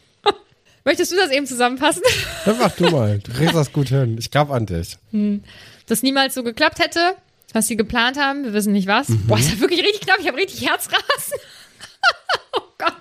[0.84, 2.02] Möchtest du das eben zusammenfassen?
[2.46, 4.18] Dann mach du mal, du kriegst das gut hin.
[4.20, 4.98] Ich glaube an dich.
[5.88, 7.16] Das niemals so geklappt hätte,
[7.54, 8.44] was sie geplant haben.
[8.46, 9.08] Wir wissen nicht was.
[9.28, 10.18] Boah, ist ja wirklich richtig knapp.
[10.20, 11.38] Ich habe richtig Herzrasen.
[12.54, 12.94] oh Gott.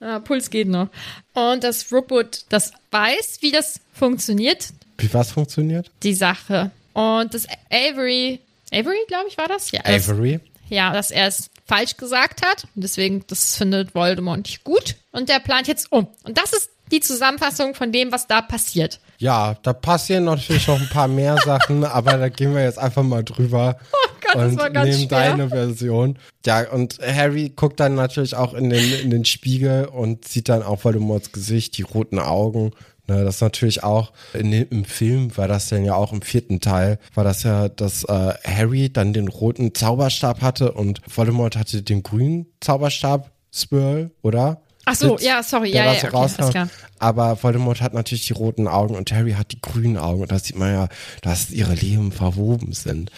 [0.00, 0.88] Ah, Puls geht noch.
[1.34, 4.68] Und dass Rookwood das weiß, wie das funktioniert,
[4.98, 5.90] Wie was funktioniert?
[6.02, 6.70] die Sache.
[6.94, 8.40] Und dass Avery,
[8.72, 9.70] Avery, glaube ich, war das?
[9.70, 10.40] Ja, das, Avery.
[10.68, 12.64] ja, dass er es falsch gesagt hat.
[12.74, 14.96] Und deswegen, das findet Voldemort nicht gut.
[15.12, 16.06] Und der plant jetzt um.
[16.24, 19.00] Und das ist die Zusammenfassung von dem, was da passiert.
[19.18, 23.02] Ja, da passieren natürlich noch ein paar mehr Sachen, aber da gehen wir jetzt einfach
[23.02, 25.06] mal drüber Oh Gott, das und nehmen schwer.
[25.08, 26.18] deine Version.
[26.46, 30.62] Ja, und Harry guckt dann natürlich auch in den, in den Spiegel und sieht dann
[30.62, 32.72] auf Voldemorts Gesicht die roten Augen.
[33.08, 36.20] Ne, das ist natürlich auch in dem, im Film war das dann ja auch im
[36.20, 41.56] vierten Teil, war das ja, dass äh, Harry dann den roten Zauberstab hatte und Voldemort
[41.56, 44.60] hatte den grünen Zauberstab, Swirl, oder?
[44.88, 46.68] Ach so, Blitz, ja, sorry, ja, ja, so okay, alles klar.
[46.98, 50.22] Aber Voldemort hat natürlich die roten Augen und Harry hat die grünen Augen.
[50.22, 50.88] Und da sieht man ja,
[51.22, 53.10] dass ihre Leben verwoben sind.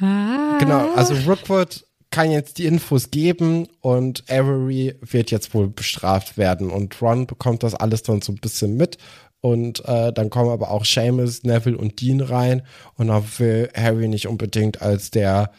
[0.00, 0.58] Ah.
[0.58, 6.70] Genau, also Rookwood kann jetzt die Infos geben und Avery wird jetzt wohl bestraft werden.
[6.70, 8.96] Und Ron bekommt das alles dann so ein bisschen mit.
[9.40, 12.62] Und äh, dann kommen aber auch Seamus, Neville und Dean rein.
[12.94, 15.50] Und da will Harry nicht unbedingt als der,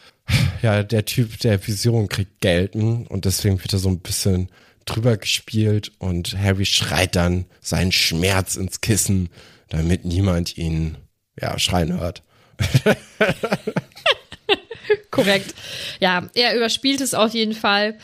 [0.62, 3.06] ja, der Typ, der Vision kriegt, gelten.
[3.06, 4.48] Und deswegen wird er so ein bisschen
[4.94, 5.92] drüber gespielt.
[5.98, 9.28] Und Harry schreit dann seinen Schmerz ins Kissen,
[9.68, 10.96] damit niemand ihn,
[11.40, 12.22] ja, schreien hört.
[15.10, 15.54] Korrekt.
[16.00, 17.98] Ja, er überspielt es auf jeden Fall.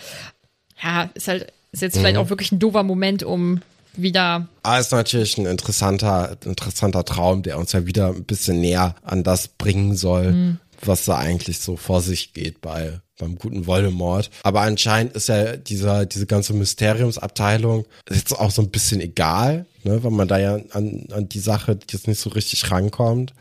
[0.82, 2.00] Ja, ist halt, ist jetzt Mhm.
[2.00, 3.62] vielleicht auch wirklich ein doofer Moment, um
[3.96, 4.48] wieder.
[4.62, 9.22] Aber ist natürlich ein interessanter, interessanter Traum, der uns ja wieder ein bisschen näher an
[9.24, 14.30] das bringen soll, was da eigentlich so vor sich geht bei beim guten Voldemort.
[14.42, 20.02] Aber anscheinend ist ja dieser, diese ganze Mysteriumsabteilung jetzt auch so ein bisschen egal, ne,
[20.02, 23.34] weil man da ja an, an die Sache jetzt nicht so richtig rankommt.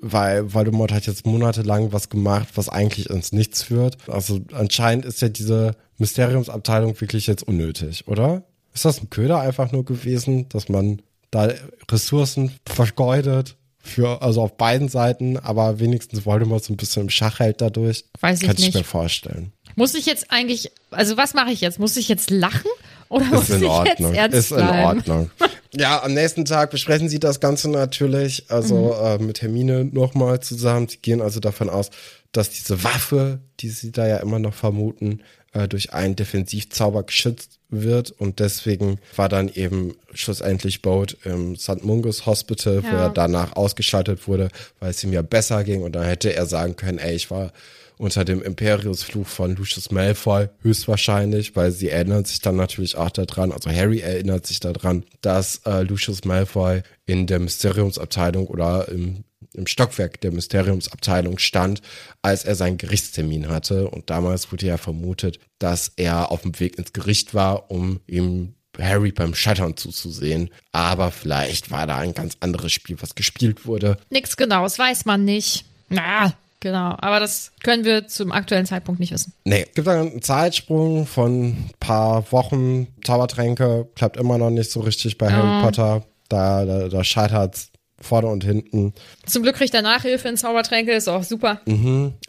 [0.00, 3.96] Weil Voldemort hat jetzt monatelang was gemacht, was eigentlich ins Nichts führt.
[4.08, 8.44] Also anscheinend ist ja diese Mysteriumsabteilung wirklich jetzt unnötig, oder?
[8.72, 11.02] Ist das ein Köder einfach nur gewesen, dass man
[11.32, 11.52] da
[11.90, 13.56] Ressourcen vergeudet
[13.88, 18.04] für, also auf beiden Seiten, aber wenigstens Voldemort so ein bisschen im Schach hält dadurch?
[18.20, 18.74] Weiß ich Kann ich nicht.
[18.74, 19.52] mir vorstellen.
[19.76, 21.78] Muss ich jetzt eigentlich, also was mache ich jetzt?
[21.78, 22.70] Muss ich jetzt lachen?
[23.08, 24.12] Oder muss Ist in ich Ordnung.
[24.14, 24.98] jetzt ernst Ist in bleiben?
[24.98, 25.30] Ordnung.
[25.72, 30.88] Ja, am nächsten Tag besprechen sie das Ganze natürlich, also äh, mit Hermine nochmal zusammen.
[30.88, 31.90] Sie gehen also davon aus,
[32.32, 35.20] dass diese Waffe, die sie da ja immer noch vermuten,
[35.52, 41.84] äh, durch einen Defensivzauber geschützt wird und deswegen war dann eben schlussendlich Boat im St.
[41.84, 43.02] Mungus Hospital, wo Ja.
[43.04, 44.48] er danach ausgeschaltet wurde,
[44.80, 47.52] weil es ihm ja besser ging und dann hätte er sagen können, ey, ich war
[47.98, 53.50] unter dem Imperiusfluch von Lucius Malfoy, höchstwahrscheinlich, weil sie erinnern sich dann natürlich auch daran,
[53.52, 59.24] also Harry erinnert sich daran, dass äh, Lucius Malfoy in der Mysteriumsabteilung oder im
[59.58, 61.82] im Stockwerk der Mysteriumsabteilung stand,
[62.22, 63.88] als er seinen Gerichtstermin hatte.
[63.88, 68.54] Und damals wurde ja vermutet, dass er auf dem Weg ins Gericht war, um ihm
[68.78, 70.50] Harry beim Scheitern zuzusehen.
[70.72, 73.98] Aber vielleicht war da ein ganz anderes Spiel, was gespielt wurde.
[74.10, 75.64] Nix genaues weiß man nicht.
[75.88, 76.96] Na, genau.
[76.98, 79.32] Aber das können wir zum aktuellen Zeitpunkt nicht wissen.
[79.44, 82.88] Nee, gibt dann einen Zeitsprung von ein paar Wochen.
[83.04, 86.04] Zaubertränke klappt immer noch nicht so richtig bei Harry Potter.
[86.28, 87.70] Da, da, da scheitert's
[88.00, 88.94] vorne und hinten.
[89.26, 91.60] Zum Glück kriegt er Nachhilfe in Zaubertränke, ist auch super.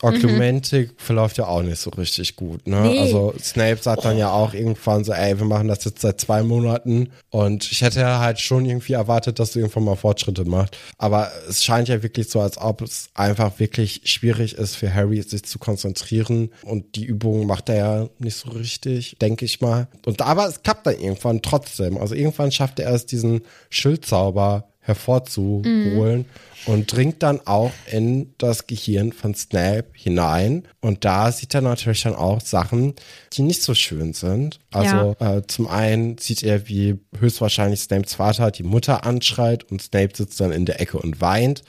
[0.01, 2.65] Oklumentik verläuft ja auch nicht so richtig gut.
[2.67, 2.81] Ne?
[2.81, 2.99] Nee.
[2.99, 6.43] Also Snape sagt dann ja auch irgendwann so, ey, wir machen das jetzt seit zwei
[6.43, 10.75] Monaten und ich hätte halt schon irgendwie erwartet, dass du irgendwann mal Fortschritte machst.
[10.97, 15.21] Aber es scheint ja wirklich so, als ob es einfach wirklich schwierig ist für Harry,
[15.21, 19.87] sich zu konzentrieren und die Übungen macht er ja nicht so richtig, denke ich mal.
[20.05, 21.97] Und aber es klappt dann irgendwann trotzdem.
[21.97, 26.25] Also irgendwann schafft er es, diesen Schildzauber hervorzuholen
[26.65, 30.67] und dringt dann auch in das Gehirn von Snape hinein.
[30.81, 32.93] Und da sieht er natürlich dann auch Sachen,
[33.33, 34.59] die nicht so schön sind.
[34.71, 40.15] Also äh, zum einen sieht er, wie höchstwahrscheinlich Snapes Vater die Mutter anschreit und Snape
[40.15, 41.63] sitzt dann in der Ecke und weint.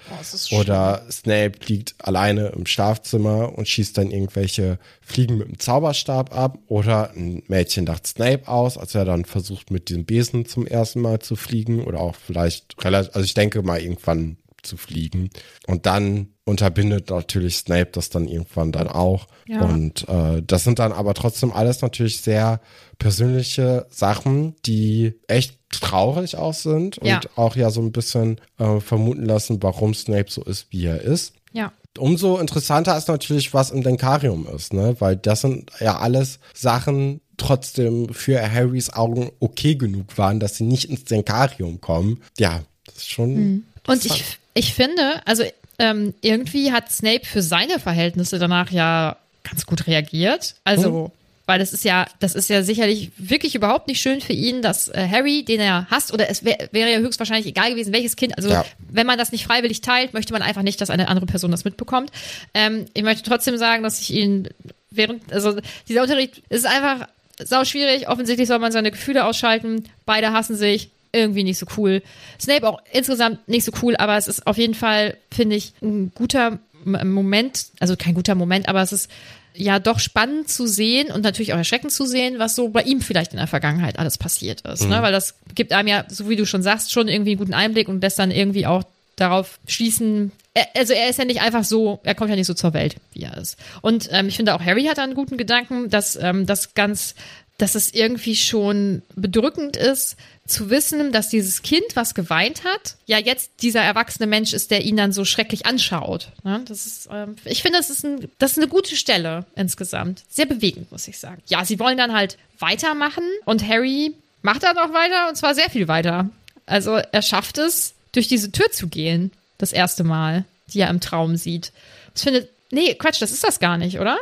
[0.52, 6.58] Oder Snape liegt alleine im Schlafzimmer und schießt dann irgendwelche Fliegen mit dem Zauberstab ab.
[6.66, 11.00] Oder ein Mädchen dacht Snape aus, als er dann versucht, mit diesem Besen zum ersten
[11.00, 11.84] Mal zu fliegen.
[11.84, 15.30] Oder auch vielleicht relativ, also ich denke mal irgendwann zu fliegen.
[15.66, 19.26] Und dann unterbindet natürlich Snape das dann irgendwann dann auch.
[19.46, 19.62] Ja.
[19.62, 22.60] Und äh, das sind dann aber trotzdem alles natürlich sehr
[22.98, 27.20] persönliche Sachen, die echt traurig auch sind und Ja.
[27.36, 31.34] auch ja so ein bisschen äh, vermuten lassen, warum Snape so ist, wie er ist.
[31.52, 31.72] Ja.
[31.98, 34.94] Umso interessanter ist natürlich, was im Denkarium ist, ne?
[35.00, 40.64] Weil das sind ja alles Sachen trotzdem für Harrys Augen okay genug waren, dass sie
[40.64, 42.22] nicht ins Denkarium kommen.
[42.38, 43.64] Ja, das ist schon.
[43.86, 45.44] Und ich, ich finde, also
[45.78, 50.54] ähm, irgendwie hat Snape für seine Verhältnisse danach ja ganz gut reagiert.
[50.64, 51.10] Also,
[51.46, 54.88] weil das ist ja, das ist ja sicherlich wirklich überhaupt nicht schön für ihn, dass
[54.88, 58.36] äh, Harry, den er hasst, oder es wär, wäre ja höchstwahrscheinlich egal gewesen, welches Kind,
[58.36, 58.64] also Ja.
[58.78, 61.64] wenn man das nicht freiwillig teilt, möchte man einfach nicht, dass eine andere Person das
[61.64, 62.12] mitbekommt.
[62.54, 64.48] Ähm, ich möchte trotzdem sagen, dass ich ihn
[64.90, 65.56] während, also
[65.88, 67.08] dieser Unterricht ist einfach
[67.42, 68.08] sau schwierig.
[68.08, 69.84] Offensichtlich soll man seine Gefühle ausschalten.
[70.04, 70.90] Beide hassen sich.
[71.12, 72.02] Irgendwie nicht so cool.
[72.40, 76.12] Snape auch insgesamt nicht so cool, aber es ist auf jeden Fall, finde ich, ein
[76.14, 79.10] guter Moment, also kein guter Moment, aber es ist
[79.54, 83.00] ja doch spannend zu sehen und natürlich auch erschreckend zu sehen, was so bei ihm
[83.00, 84.88] vielleicht in der Vergangenheit alles passiert ist.
[84.88, 85.02] Ne?
[85.02, 87.88] Weil das gibt einem ja, so wie du schon sagst, schon irgendwie einen guten Einblick
[87.88, 88.84] und lässt dann irgendwie auch
[89.16, 90.32] darauf schließen.
[90.54, 92.96] Er, also er ist ja nicht einfach so, er kommt ja nicht so zur Welt,
[93.12, 93.56] wie er ist.
[93.82, 97.14] Und ähm, ich finde auch Harry hat einen guten Gedanken, dass ähm, das ganz,
[97.60, 103.18] dass es irgendwie schon bedrückend ist, zu wissen, dass dieses Kind, was geweint hat, ja
[103.18, 106.28] jetzt dieser erwachsene Mensch ist, der ihn dann so schrecklich anschaut.
[106.42, 106.62] Ne?
[106.66, 110.24] Das ist, ähm, ich finde, das ist, ein, das ist eine gute Stelle insgesamt.
[110.28, 111.42] Sehr bewegend, muss ich sagen.
[111.46, 115.70] Ja, sie wollen dann halt weitermachen und Harry macht dann auch weiter und zwar sehr
[115.70, 116.30] viel weiter.
[116.66, 121.00] Also er schafft es, durch diese Tür zu gehen, das erste Mal, die er im
[121.00, 121.72] Traum sieht.
[122.16, 124.16] Ich finde, nee, Quatsch, das ist das gar nicht, oder?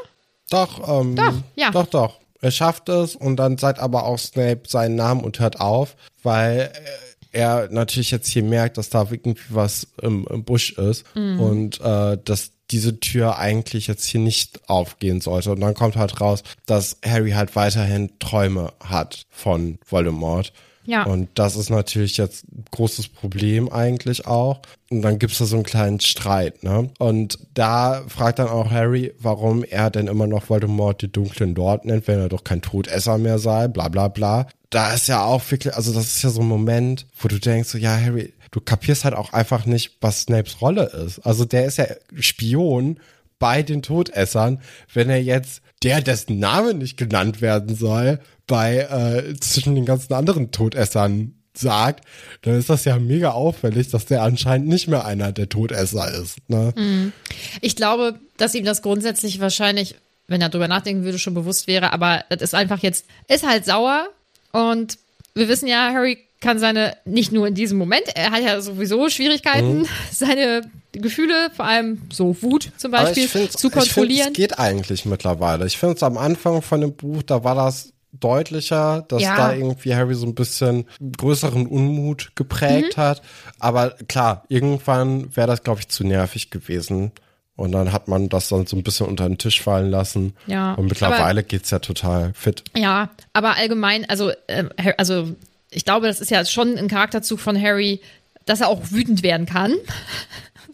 [0.51, 1.71] Doch, ähm, Doch, ja.
[1.71, 2.19] Doch, doch.
[2.41, 6.71] Er schafft es und dann sagt aber auch Snape seinen Namen und hört auf, weil
[6.73, 11.41] äh, er natürlich jetzt hier merkt, dass da irgendwie was im, im Busch ist Mhm.
[11.41, 15.51] und äh, dass diese Tür eigentlich jetzt hier nicht aufgehen sollte.
[15.53, 20.53] Und dann kommt halt raus, dass Harry halt weiterhin Träume hat von Voldemort.
[20.89, 21.03] Ja.
[21.03, 24.61] Und das ist natürlich jetzt ein großes Problem eigentlich auch.
[24.89, 26.89] Und dann gibt's da so einen kleinen Streit, ne?
[26.99, 31.85] Und da fragt dann auch Harry, warum er denn immer noch Voldemort die dunklen Lord
[31.85, 34.47] nennt, wenn er doch kein Todesser mehr sei, bla bla bla.
[34.71, 37.69] Da ist ja auch wirklich, also das ist ja so ein Moment, wo du denkst,
[37.69, 41.19] so, ja, Harry, du kapierst halt auch einfach nicht, was Snapes Rolle ist.
[41.19, 41.85] Also der ist ja
[42.19, 42.99] Spion
[43.39, 44.61] bei den Todessern,
[44.93, 50.13] wenn er jetzt der, dessen Name nicht genannt werden soll, bei äh, zwischen den ganzen
[50.15, 52.05] anderen Todessern sagt,
[52.43, 56.39] dann ist das ja mega auffällig, dass der anscheinend nicht mehr einer der Todesser ist.
[56.49, 57.13] Ne?
[57.61, 59.97] Ich glaube, dass ihm das grundsätzlich wahrscheinlich,
[60.29, 63.65] wenn er drüber nachdenken würde, schon bewusst wäre, aber das ist einfach jetzt, ist halt
[63.65, 64.09] sauer
[64.53, 64.99] und
[65.35, 69.09] wir wissen ja, Harry kann seine, nicht nur in diesem Moment, er hat ja sowieso
[69.09, 70.63] Schwierigkeiten, seine
[71.01, 74.29] Gefühle, vor allem so Wut zum Beispiel, zu Ich find, kontrollieren.
[74.29, 75.67] es geht eigentlich mittlerweile.
[75.67, 79.37] Ich finde es am Anfang von dem Buch, da war das deutlicher, dass Ja.
[79.37, 80.87] da irgendwie Harry so ein bisschen
[81.19, 83.01] größeren Unmut geprägt Mhm.
[83.01, 83.23] hat.
[83.59, 87.13] Aber klar, irgendwann wäre das, glaube ich, zu nervig gewesen.
[87.55, 90.35] Und dann hat man das dann so ein bisschen unter den Tisch fallen lassen.
[90.47, 92.63] Ja, Und mittlerweile geht's ja total fit.
[92.77, 95.35] Ja, aber allgemein, also, Har- also
[95.71, 98.01] ich glaube, das ist ja schon ein Charakterzug von Harry,
[98.47, 99.75] dass er auch wütend werden kann.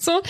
[0.05, 0.21] So.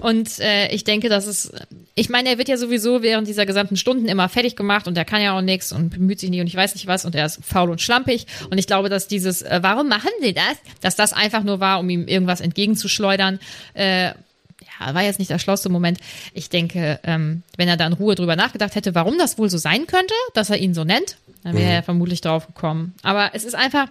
[0.00, 1.52] Und äh, ich denke, dass es,
[1.94, 5.04] ich meine, er wird ja sowieso während dieser gesamten Stunden immer fertig gemacht und er
[5.04, 7.26] kann ja auch nichts und bemüht sich nicht und ich weiß nicht was und er
[7.26, 8.26] ist faul und schlampig.
[8.50, 10.56] Und ich glaube, dass dieses, äh, warum machen sie das?
[10.80, 13.38] Dass das einfach nur war, um ihm irgendwas entgegenzuschleudern.
[13.74, 14.12] Äh,
[14.80, 15.98] ja, war jetzt nicht der schlauste Moment.
[16.32, 19.58] Ich denke, ähm, wenn er da in Ruhe drüber nachgedacht hätte, warum das wohl so
[19.58, 22.94] sein könnte, dass er ihn so nennt, dann wäre er vermutlich drauf gekommen.
[23.02, 23.88] Aber es ist einfach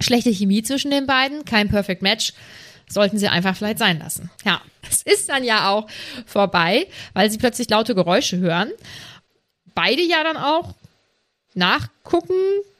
[0.00, 2.32] schlechte Chemie zwischen den beiden, kein Perfect Match.
[2.88, 4.30] Sollten sie einfach vielleicht sein lassen.
[4.44, 5.88] Ja, es ist dann ja auch
[6.24, 8.70] vorbei, weil sie plötzlich laute Geräusche hören.
[9.74, 10.74] Beide ja dann auch
[11.54, 12.34] nachgucken,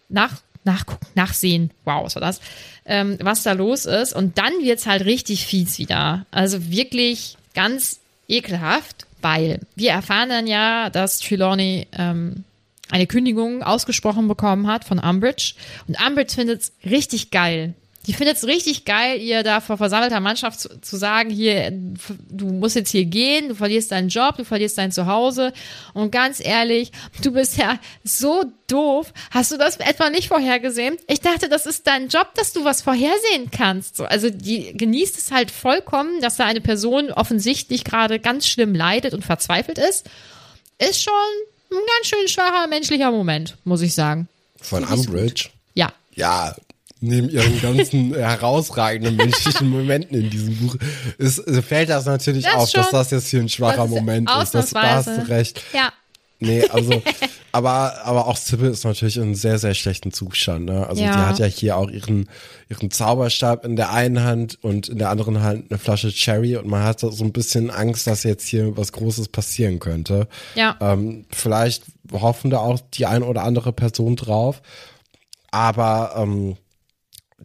[0.09, 1.71] nach, nachgucken, nachsehen.
[1.85, 2.41] Wow, was war das?
[2.85, 4.13] Ähm, was da los ist.
[4.13, 6.25] Und dann wird's halt richtig fies wieder.
[6.31, 12.45] Also wirklich ganz ekelhaft, weil wir erfahren dann ja, dass Trelawney ähm,
[12.91, 15.55] eine Kündigung ausgesprochen bekommen hat von Umbridge.
[15.89, 17.75] Und Umbridge findet's richtig geil.
[18.07, 21.73] Die findet es richtig geil, ihr da vor versammelter Mannschaft zu, zu sagen, hier,
[22.31, 25.53] du musst jetzt hier gehen, du verlierst deinen Job, du verlierst dein Zuhause.
[25.93, 26.93] Und ganz ehrlich,
[27.23, 29.13] du bist ja so doof.
[29.31, 30.97] Hast du das etwa nicht vorhergesehen?
[31.09, 33.97] Ich dachte, das ist dein Job, dass du was vorhersehen kannst.
[33.97, 38.75] So, also die genießt es halt vollkommen, dass da eine Person offensichtlich gerade ganz schlimm
[38.75, 40.09] leidet und verzweifelt ist.
[40.79, 41.13] Ist schon
[41.73, 44.29] ein ganz schön schwacher menschlicher Moment, muss ich sagen.
[44.61, 45.49] Von Umbridge.
[45.75, 46.57] Ja, Ja,
[47.01, 50.77] neben ihren ganzen herausragenden menschlichen Momenten in diesem Buch
[51.19, 52.99] ist, fällt das natürlich Das auf, dass schon.
[52.99, 54.55] das jetzt hier ein schwacher Moment ist.
[54.55, 55.63] Das, da hast du recht.
[55.73, 55.93] ja.
[56.39, 57.03] Nee, also,
[57.53, 60.87] aber, aber auch Sybil ist natürlich in einem sehr, sehr schlechten Zustand, ne?
[60.87, 61.13] Also, Ja.
[61.13, 62.29] die hat ja hier auch ihren,
[62.69, 66.67] ihren Zauberstab in der einen Hand und in der anderen Hand eine Flasche Cherry und
[66.67, 70.29] man hat so ein bisschen Angst, dass jetzt hier was Großes passieren könnte.
[70.55, 70.77] Ja.
[70.79, 74.61] Ähm, vielleicht hoffen da auch die eine oder andere Person drauf,
[75.51, 76.57] aber, ähm,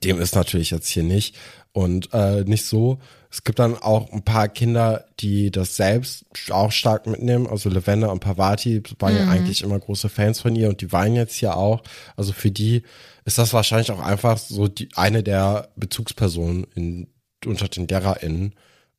[0.04, 1.36] dem ist natürlich jetzt hier nicht
[1.74, 3.00] und äh, nicht so.
[3.30, 7.48] Es gibt dann auch ein paar Kinder, die das selbst auch stark mitnehmen.
[7.48, 11.16] Also Lavender und Pavati waren ja eigentlich immer große Fans von ihr und die weinen
[11.16, 11.82] jetzt hier auch.
[12.18, 12.84] Also für die
[13.24, 17.08] ist das wahrscheinlich auch einfach so die eine der Bezugspersonen in,
[17.46, 18.54] unter den LehrerInnen,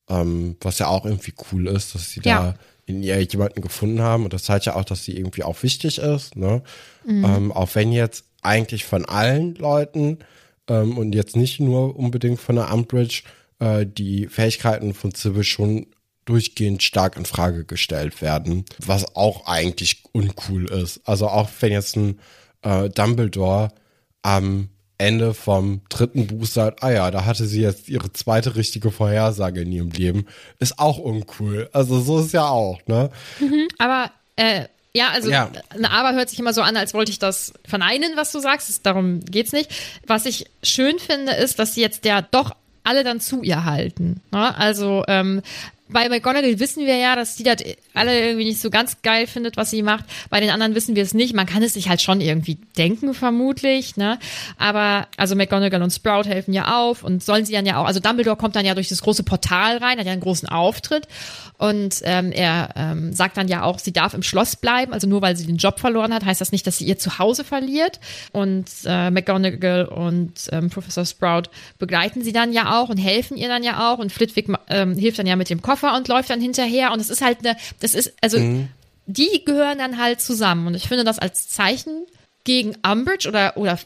[0.09, 2.39] ähm, was ja auch irgendwie cool ist, dass sie Ja.
[2.39, 2.55] da
[2.87, 5.99] in ihr jemanden gefunden haben und das zeigt ja auch, dass sie irgendwie auch wichtig
[5.99, 6.63] ist, ne?
[7.07, 10.19] Ähm, auch wenn jetzt eigentlich von allen Leuten
[10.69, 13.23] ähm, und jetzt nicht nur unbedingt von der Umbridge
[13.59, 15.87] äh, die Fähigkeiten von Sybil schon
[16.25, 21.01] durchgehend stark in Frage gestellt werden, was auch eigentlich uncool ist.
[21.05, 22.21] Also auch wenn jetzt ein
[22.63, 23.73] äh, Dumbledore
[24.23, 28.93] am Ende vom dritten Buch sagt, ah ja, da hatte sie jetzt ihre zweite richtige
[28.93, 30.27] Vorhersage in ihrem Leben,
[30.61, 31.69] ist auch uncool.
[31.73, 33.11] Also so ist ja auch, ne?
[33.79, 35.51] Aber äh, ja, also Ja.
[35.70, 38.84] ein Aber hört sich immer so an, als wollte ich das verneinen, was du sagst.
[38.84, 39.70] Darum geht's nicht.
[40.07, 44.20] Was ich schön finde, ist, dass sie jetzt ja doch alle dann zu ihr halten.
[44.32, 44.57] Ne?
[44.57, 45.43] Also ähm,
[45.93, 47.57] bei McGonagall wissen wir ja, dass die das
[47.95, 50.05] alle irgendwie nicht so ganz geil findet, was sie macht.
[50.30, 51.34] Bei den anderen wissen wir es nicht.
[51.34, 53.97] Man kann es sich halt schon irgendwie denken, vermutlich.
[53.97, 54.18] Ne?
[54.59, 57.86] Aber also McGonagall und Sprout helfen ja auf und sollen sie dann ja auch.
[57.86, 61.07] Also Dumbledore kommt dann ja durch das große Portal rein, hat ja einen großen Auftritt
[61.62, 64.93] und ähm, er ähm, sagt dann ja auch, sie darf im Schloss bleiben.
[64.93, 67.45] Also nur weil sie den Job verloren hat, heißt das nicht, dass sie ihr Zuhause
[67.45, 68.01] verliert.
[68.32, 73.47] Und äh, McGonagall und ähm, Professor Sprout begleiten sie dann ja auch und helfen ihr
[73.47, 73.99] dann ja auch.
[73.99, 76.93] Und Flitwick ähm, hilft dann ja mit dem Koffer und läuft dann hinterher.
[76.93, 78.39] Und es ist halt eine, das ist, also
[79.07, 80.66] die gehören dann halt zusammen.
[80.66, 82.07] Und ich finde das als Zeichen
[82.45, 83.78] gegen Umbridge oder, oder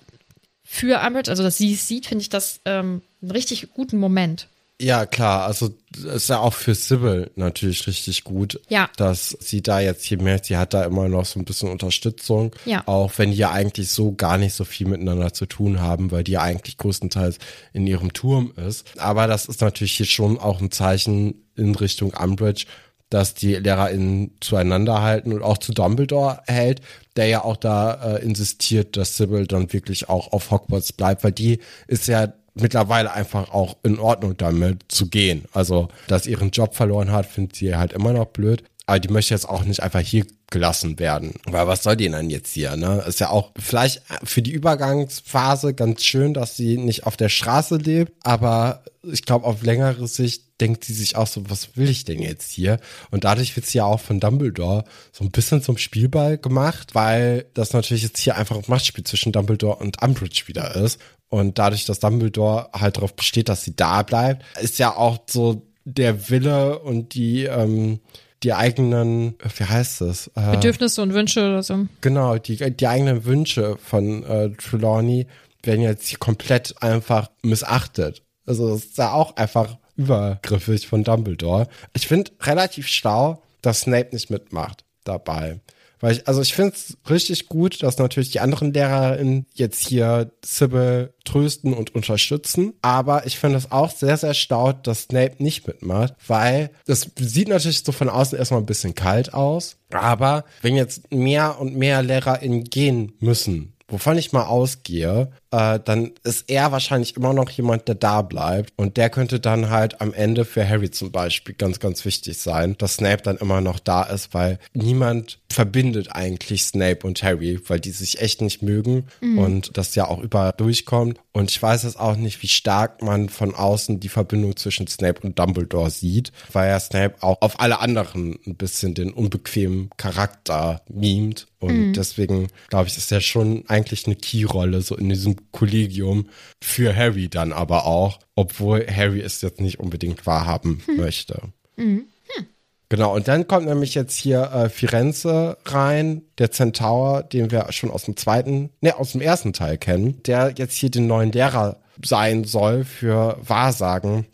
[0.64, 4.48] für Umbridge, also dass sie es sieht, finde ich das ähm, einen richtig guten Moment.
[4.78, 5.70] Ja, klar, also
[6.14, 8.90] ist ja auch für Sybil natürlich richtig gut, Ja.
[8.98, 12.54] dass sie da jetzt hier merkt, sie hat da immer noch so ein bisschen Unterstützung,
[12.66, 12.82] Ja.
[12.86, 16.24] auch wenn die ja eigentlich so gar nicht so viel miteinander zu tun haben, weil
[16.24, 17.38] die ja eigentlich größtenteils
[17.72, 18.84] in ihrem Turm ist.
[18.98, 22.66] Aber das ist natürlich hier schon auch ein Zeichen in Richtung Umbridge,
[23.08, 26.82] dass die LehrerInnen zueinander halten und auch zu Dumbledore hält,
[27.16, 31.32] der ja auch da äh, insistiert, dass Sybil dann wirklich auch auf Hogwarts bleibt, weil
[31.32, 35.44] die ist ja mittlerweile einfach auch in Ordnung damit zu gehen.
[35.52, 38.64] Also, dass sie ihren Job verloren hat, findet sie halt immer noch blöd.
[38.86, 41.34] Aber die möchte jetzt auch nicht einfach hier gelassen werden.
[41.44, 43.04] Weil was soll die denn jetzt hier, ne?
[43.06, 47.76] Ist ja auch vielleicht für die Übergangsphase ganz schön, dass sie nicht auf der Straße
[47.76, 48.12] lebt.
[48.22, 52.20] Aber ich glaube, auf längere Sicht denkt sie sich auch so, was will ich denn
[52.20, 52.78] jetzt hier?
[53.10, 57.46] Und dadurch wird sie ja auch von Dumbledore so ein bisschen zum Spielball gemacht, weil
[57.54, 60.98] das natürlich jetzt hier einfach ein Machtspiel zwischen Dumbledore und Umbridge wieder ist.
[61.28, 65.62] Und dadurch, dass Dumbledore halt darauf besteht, dass sie da bleibt, ist ja auch so
[65.84, 68.00] der Wille und die, ähm,
[68.42, 70.28] die eigenen, wie heißt es?
[70.34, 71.86] Äh, Bedürfnisse und Wünsche oder so.
[72.00, 75.26] Genau, die, die eigenen Wünsche von äh, Trelawney
[75.62, 78.22] werden jetzt hier komplett einfach missachtet.
[78.46, 81.68] Also es ist ja auch einfach übergriffig von Dumbledore.
[81.94, 85.60] Ich finde relativ schlau, dass Snape nicht mitmacht dabei.
[86.00, 90.30] Weil ich, also ich finde es richtig gut, dass natürlich die anderen LehrerInnen jetzt hier
[90.44, 92.74] Sybil trösten und unterstützen.
[92.82, 97.48] Aber ich finde es auch sehr, sehr staut, dass Snape nicht mitmacht, weil das sieht
[97.48, 99.76] natürlich so von außen erstmal ein bisschen kalt aus.
[99.92, 106.12] Aber wenn jetzt mehr und mehr LehrerInnen gehen müssen, wovon ich mal ausgehe, äh, dann
[106.22, 108.72] ist er wahrscheinlich immer noch jemand, der da bleibt.
[108.76, 112.76] Und der könnte dann halt am Ende für Harry zum Beispiel ganz, ganz wichtig sein,
[112.76, 117.80] dass Snape dann immer noch da ist, weil niemand verbindet eigentlich Snape und Harry, weil
[117.80, 119.38] die sich echt nicht mögen mhm.
[119.38, 121.18] und das ja auch überall durchkommt.
[121.32, 125.20] Und ich weiß jetzt auch nicht, wie stark man von außen die Verbindung zwischen Snape
[125.22, 130.82] und Dumbledore sieht, weil ja Snape auch auf alle anderen ein bisschen den unbequemen Charakter
[130.88, 131.46] mimt.
[131.58, 131.92] Und mhm.
[131.94, 136.28] deswegen, glaube ich, ist er schon eigentlich eine Key-Rolle so in diesem Kollegium
[136.62, 140.96] für Harry dann aber auch, obwohl Harry es jetzt nicht unbedingt wahrhaben hm.
[140.96, 141.40] möchte.
[141.76, 142.06] Mhm.
[142.36, 142.46] Hm.
[142.88, 147.90] Genau, und dann kommt nämlich jetzt hier äh, Firenze rein, der Zentaur, den wir schon
[147.90, 151.80] aus dem zweiten, ne, aus dem ersten Teil kennen, der jetzt hier den neuen Lehrer
[152.04, 154.26] sein soll für Wahrsagen.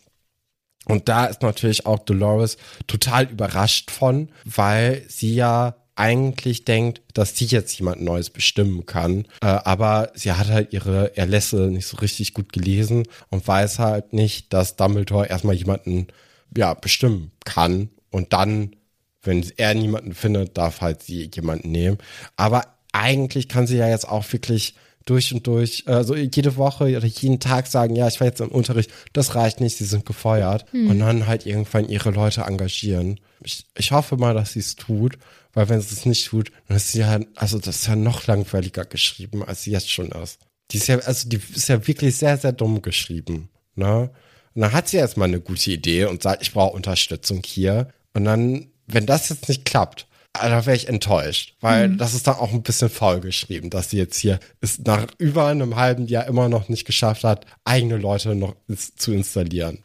[0.87, 2.57] Und da ist natürlich auch Dolores
[2.87, 9.27] total überrascht von, weil sie ja eigentlich denkt, dass sie jetzt jemand Neues bestimmen kann.
[9.41, 14.13] Äh, aber sie hat halt ihre Erlässe nicht so richtig gut gelesen und weiß halt
[14.13, 16.09] nicht, dass Dumbledore erstmal jemanden
[16.57, 18.77] ja bestimmen kann und dann,
[19.23, 21.99] wenn er niemanden findet, darf halt sie jemanden nehmen.
[22.37, 22.63] Aber
[22.93, 24.75] eigentlich kann sie ja jetzt auch wirklich
[25.05, 28.41] durch und durch, äh, so jede Woche oder jeden Tag sagen, ja, ich war jetzt
[28.41, 30.65] im Unterricht, das reicht nicht, sie sind gefeuert.
[30.71, 30.91] Hm.
[30.91, 33.19] Und dann halt irgendwann ihre Leute engagieren.
[33.43, 35.19] Ich, ich hoffe mal, dass sie es tut
[35.53, 38.27] weil wenn sie es nicht tut, dann ist sie ja, also das ist ja noch
[38.27, 40.39] langweiliger geschrieben, als sie jetzt schon ist.
[40.71, 44.11] Die ist ja, also die ist ja wirklich sehr, sehr dumm geschrieben, ne?
[44.55, 47.89] Und dann hat sie erstmal eine gute Idee und sagt, ich brauche Unterstützung hier.
[48.13, 51.99] Und dann, wenn das jetzt nicht klappt, ah, da wäre ich enttäuscht, weil mhm.
[51.99, 55.47] das ist dann auch ein bisschen faul geschrieben, dass sie jetzt hier es nach über
[55.47, 58.55] einem halben Jahr immer noch nicht geschafft hat, eigene Leute noch
[58.97, 59.83] zu installieren.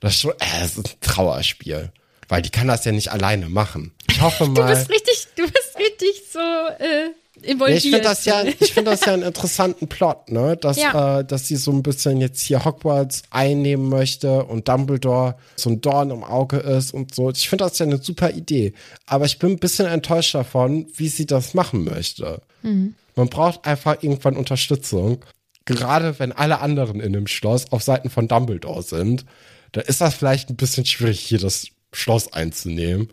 [0.00, 1.92] Das ist schon, äh, das ist ein Trauerspiel
[2.32, 3.92] weil die kann das ja nicht alleine machen.
[4.08, 4.54] Ich hoffe mal.
[4.54, 7.10] Du bist richtig, du bist richtig so äh,
[7.46, 7.68] involviert.
[7.68, 11.18] Ja, ich finde das ja, ich finde das ja einen interessanten Plot, ne, dass ja.
[11.18, 15.82] äh, dass sie so ein bisschen jetzt hier Hogwarts einnehmen möchte und Dumbledore so ein
[15.82, 17.28] Dorn im Auge ist und so.
[17.28, 18.72] Ich finde das ja eine super Idee,
[19.04, 22.40] aber ich bin ein bisschen enttäuscht davon, wie sie das machen möchte.
[22.62, 22.94] Mhm.
[23.14, 25.22] Man braucht einfach irgendwann Unterstützung,
[25.66, 29.26] gerade wenn alle anderen in dem Schloss auf Seiten von Dumbledore sind.
[29.72, 33.08] Da ist das vielleicht ein bisschen schwierig, hier das Schloss einzunehmen.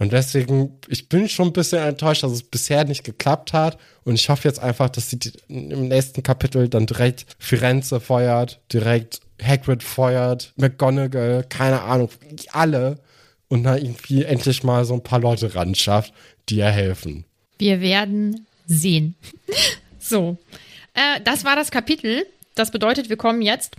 [0.00, 3.78] Und deswegen, ich bin schon ein bisschen enttäuscht, dass es bisher nicht geklappt hat.
[4.02, 9.20] Und ich hoffe jetzt einfach, dass sie im nächsten Kapitel dann direkt Firenze feuert, direkt
[9.42, 12.08] Hagrid feuert, McGonagall, keine Ahnung,
[12.52, 12.98] alle.
[13.48, 16.14] Und dann irgendwie endlich mal so ein paar Leute ran schafft,
[16.48, 17.24] die ihr helfen.
[17.58, 19.16] Wir werden sehen.
[19.98, 20.38] so,
[20.94, 22.24] äh, das war das Kapitel.
[22.54, 23.76] Das bedeutet, wir kommen jetzt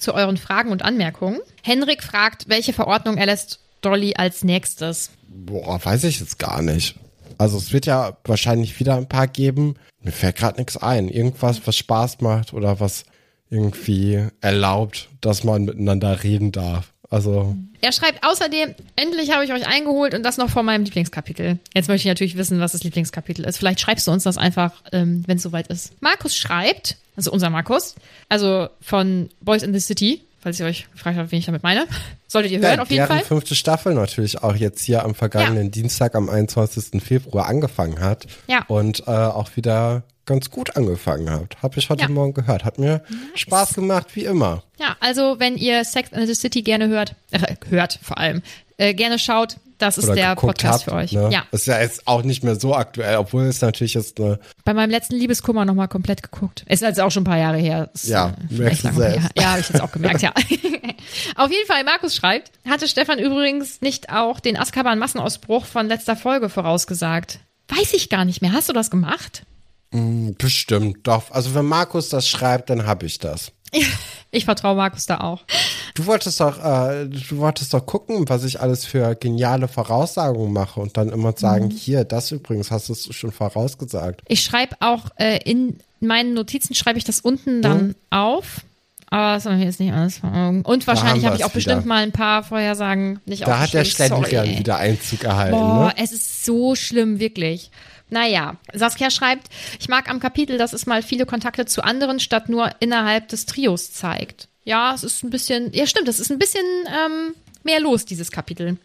[0.00, 1.40] zu euren Fragen und Anmerkungen.
[1.62, 5.10] Henrik fragt, welche Verordnung erlässt Dolly als nächstes?
[5.28, 6.96] Boah, weiß ich jetzt gar nicht.
[7.38, 9.76] Also es wird ja wahrscheinlich wieder ein paar geben.
[10.02, 11.08] Mir fällt gerade nichts ein.
[11.08, 13.04] Irgendwas, was Spaß macht oder was
[13.48, 16.92] irgendwie erlaubt, dass man miteinander reden darf.
[17.10, 17.56] Also.
[17.80, 21.58] Er schreibt außerdem, endlich habe ich euch eingeholt und das noch vor meinem Lieblingskapitel.
[21.74, 23.58] Jetzt möchte ich natürlich wissen, was das Lieblingskapitel ist.
[23.58, 26.00] Vielleicht schreibst du uns das einfach, ähm, wenn es soweit ist.
[26.00, 27.96] Markus schreibt, also unser Markus,
[28.28, 31.86] also von Boys in the City, falls ihr euch gefragt habt, wen ich damit meine.
[32.28, 33.18] Solltet ihr hören, ja, auf jeden Fall.
[33.18, 35.70] Die fünfte Staffel natürlich auch jetzt hier am vergangenen ja.
[35.70, 37.02] Dienstag, am 21.
[37.02, 38.28] Februar angefangen hat.
[38.46, 38.64] Ja.
[38.68, 41.60] Und äh, auch wieder ganz gut angefangen hat.
[41.60, 42.08] Habe ich heute ja.
[42.08, 42.64] Morgen gehört.
[42.64, 43.40] Hat mir nice.
[43.40, 44.62] Spaß gemacht, wie immer.
[44.78, 48.42] Ja, also wenn ihr Sex in the City gerne hört, äh, hört vor allem,
[48.76, 51.12] äh, gerne schaut, das ist der Podcast habt, für euch.
[51.12, 51.30] Ne?
[51.32, 51.44] Ja.
[51.50, 54.38] Ist ja jetzt auch nicht mehr so aktuell, obwohl es natürlich jetzt eine.
[54.64, 56.64] Bei meinem letzten Liebeskummer nochmal komplett geguckt.
[56.68, 57.90] Ist also auch schon ein paar Jahre her.
[57.92, 59.30] Ist, ja, äh, merkst du selbst.
[59.36, 60.30] Ja, habe ich jetzt auch gemerkt, ja.
[61.34, 66.48] Auf jeden Fall, Markus schreibt, hatte Stefan übrigens nicht auch den Azkaban-Massenausbruch von letzter Folge
[66.48, 67.40] vorausgesagt?
[67.68, 68.52] Weiß ich gar nicht mehr.
[68.52, 69.44] Hast du das gemacht?
[69.92, 71.30] Mm, bestimmt, doch.
[71.30, 73.52] Also wenn Markus das schreibt, dann habe ich das.
[74.32, 75.40] Ich vertraue Markus da auch.
[75.96, 80.78] Du wolltest doch, äh, du wolltest doch gucken, was ich alles für geniale Voraussagungen mache
[80.78, 81.70] und dann immer sagen, mhm.
[81.70, 84.22] hier, das übrigens hast du schon vorausgesagt.
[84.28, 87.94] Ich schreibe auch äh, in meinen Notizen schreibe ich das unten dann mhm.
[88.10, 88.60] auf.
[89.12, 90.62] Aber das habe ich jetzt nicht alles vor Augen.
[90.62, 91.54] Und wahrscheinlich habe ich auch wieder.
[91.54, 95.56] bestimmt mal ein paar Vorhersagen nicht Da hat der Schlendrian wieder Einzug erhalten.
[95.56, 95.94] Boah, ne?
[95.96, 97.72] es ist so schlimm, wirklich.
[98.10, 99.48] Naja, Saskia schreibt,
[99.78, 103.46] ich mag am Kapitel, dass es mal viele Kontakte zu anderen statt nur innerhalb des
[103.46, 104.48] Trios zeigt.
[104.64, 107.34] ja, es ist ein bisschen, ja stimmt, es ist ein bisschen ähm,
[107.64, 108.76] mehr los, dieses Kapitel.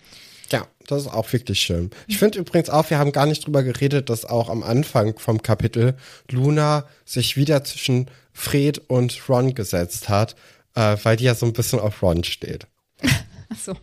[0.52, 1.90] Ja, das ist auch wirklich schön.
[2.08, 5.42] Ich finde übrigens auch, wir haben gar nicht drüber geredet, dass auch am Anfang vom
[5.42, 5.96] Kapitel
[6.30, 10.36] Luna sich wieder zwischen Fred und Ron gesetzt hat,
[10.76, 12.68] äh, weil die ja so ein bisschen auf Ron steht.
[13.50, 13.76] Ach so.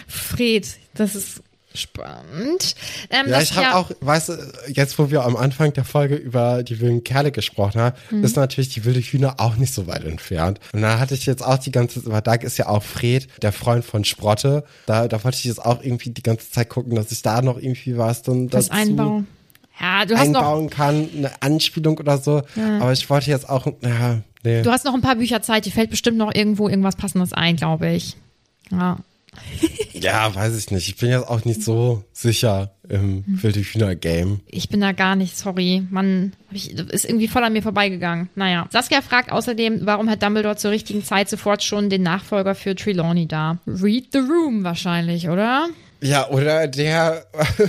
[0.08, 1.42] Fred, das ist
[1.74, 2.76] spannend.
[3.10, 4.34] Ähm, Ja, ich habe auch, weißt du,
[4.68, 8.24] jetzt wo wir am Anfang der Folge über die wilden Kerle gesprochen haben, Mhm.
[8.24, 10.60] ist natürlich die wilde Hühner auch nicht so weit entfernt.
[10.74, 13.28] Und da hatte ich jetzt auch die ganze Zeit, weil da ist ja auch Fred,
[13.42, 14.64] der Freund von Sprotte.
[14.86, 17.58] Da, da wollte ich jetzt auch irgendwie die ganze Zeit gucken, dass ich da noch
[17.58, 19.28] irgendwie was dann das dazu Einbauen.
[19.80, 22.44] Ja, du hast noch, einbauen kann, eine Anspielung oder so.
[22.80, 24.62] Aber ich wollte jetzt auch, ja, nee.
[24.62, 27.56] du hast noch ein paar Bücher Zeit, dir fällt bestimmt noch irgendwo irgendwas Passendes ein,
[27.56, 28.16] glaube ich.
[28.70, 28.98] Ja.
[29.94, 30.88] Ja, weiß ich nicht.
[30.88, 33.44] Ich bin jetzt auch nicht so sicher im Hm.
[33.44, 34.42] wilde Hühner-Game.
[34.48, 35.84] Ich bin da gar nicht, sorry.
[35.90, 38.30] Man hab ich, ist irgendwie voll an mir vorbeigegangen.
[38.36, 38.68] Naja.
[38.72, 43.28] Saskia fragt außerdem, warum hat Dumbledore zur richtigen Zeit sofort schon den Nachfolger für Trelawney
[43.28, 43.60] da?
[43.68, 45.70] Read the Room wahrscheinlich, oder?
[46.02, 47.28] Ja, oder der,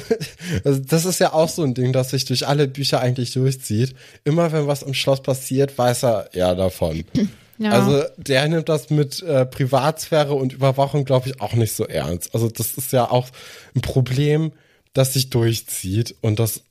[0.65, 3.95] also das ist ja auch so ein Ding, das sich durch alle Bücher eigentlich durchzieht.
[4.25, 7.05] Immer wenn was im Schloss passiert, weiß er ja davon.
[7.63, 7.71] Ja.
[7.71, 12.35] Also der nimmt das mit äh, Privatsphäre und Überwachung, glaube ich, auch nicht so ernst.
[12.35, 13.29] Also das ist ja auch
[13.77, 14.51] ein Problem,
[14.95, 16.65] das sich durchzieht und das,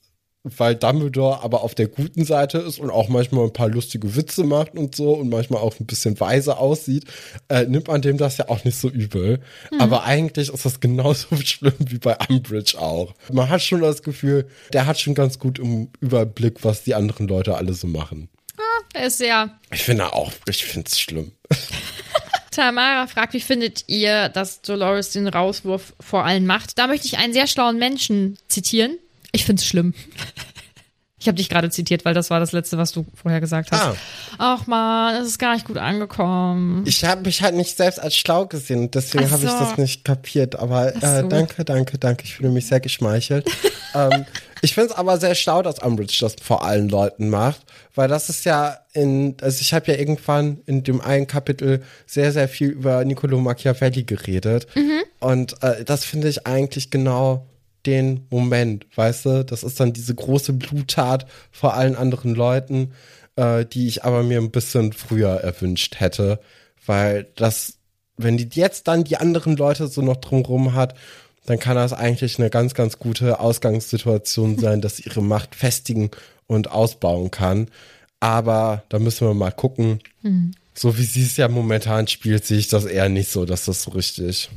[0.43, 4.43] weil Dumbledore aber auf der guten Seite ist und auch manchmal ein paar lustige Witze
[4.43, 7.05] macht und so und manchmal auch ein bisschen weise aussieht,
[7.47, 9.39] äh, nimmt man dem das ja auch nicht so übel.
[9.79, 13.13] Aber eigentlich ist das genauso schlimm wie bei Umbridge auch.
[13.31, 17.29] Man hat schon das Gefühl, der hat schon ganz gut im Überblick, was die anderen
[17.29, 18.27] Leute alle so machen.
[18.93, 19.49] Er ist sehr.
[19.71, 21.31] Ich finde auch, ich finde es schlimm.
[22.51, 26.77] Tamara fragt, wie findet ihr, dass Dolores den Rauswurf vor allen macht?
[26.77, 28.97] Da möchte ich einen sehr schlauen Menschen zitieren.
[29.31, 29.93] Ich finde es schlimm.
[31.21, 33.79] Ich habe dich gerade zitiert, weil das war das Letzte, was du vorher gesagt hast.
[33.79, 33.95] Ah.
[34.39, 36.83] Ach man, es ist gar nicht gut angekommen.
[36.87, 39.59] Ich habe mich halt nicht selbst als schlau gesehen und deswegen Ach habe ich so.
[39.59, 40.55] das nicht kapiert.
[40.55, 41.27] Aber Ach äh, so.
[41.27, 42.23] danke, danke, danke.
[42.23, 43.47] Ich fühle mich sehr geschmeichelt.
[43.93, 44.25] ähm,
[44.61, 47.61] ich finde es aber sehr schlau, dass Umbridge das vor allen Leuten macht,
[47.95, 52.31] weil das ist ja in, also ich habe ja irgendwann in dem einen Kapitel sehr,
[52.31, 54.67] sehr viel über Niccolo Machiavelli geredet.
[54.75, 55.01] Mhm.
[55.19, 57.47] Und äh, das finde ich eigentlich genau
[57.85, 59.45] den Moment, weißt du?
[59.45, 62.93] Das ist dann diese große Bluttat vor allen anderen Leuten,
[63.35, 66.39] äh, die ich aber mir ein bisschen früher erwünscht hätte,
[66.85, 67.79] weil das,
[68.17, 70.95] wenn die jetzt dann die anderen Leute so noch drumrum hat,
[71.45, 76.11] dann kann das eigentlich eine ganz, ganz gute Ausgangssituation sein, dass sie ihre Macht festigen
[76.47, 77.67] und ausbauen kann.
[78.19, 79.99] Aber da müssen wir mal gucken.
[80.73, 83.83] So wie sie es ja momentan spielt, sehe ich das eher nicht so, dass das
[83.83, 84.49] so richtig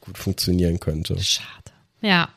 [0.00, 1.18] gut funktionieren könnte.
[1.22, 1.48] Schade.
[2.02, 2.28] Ja.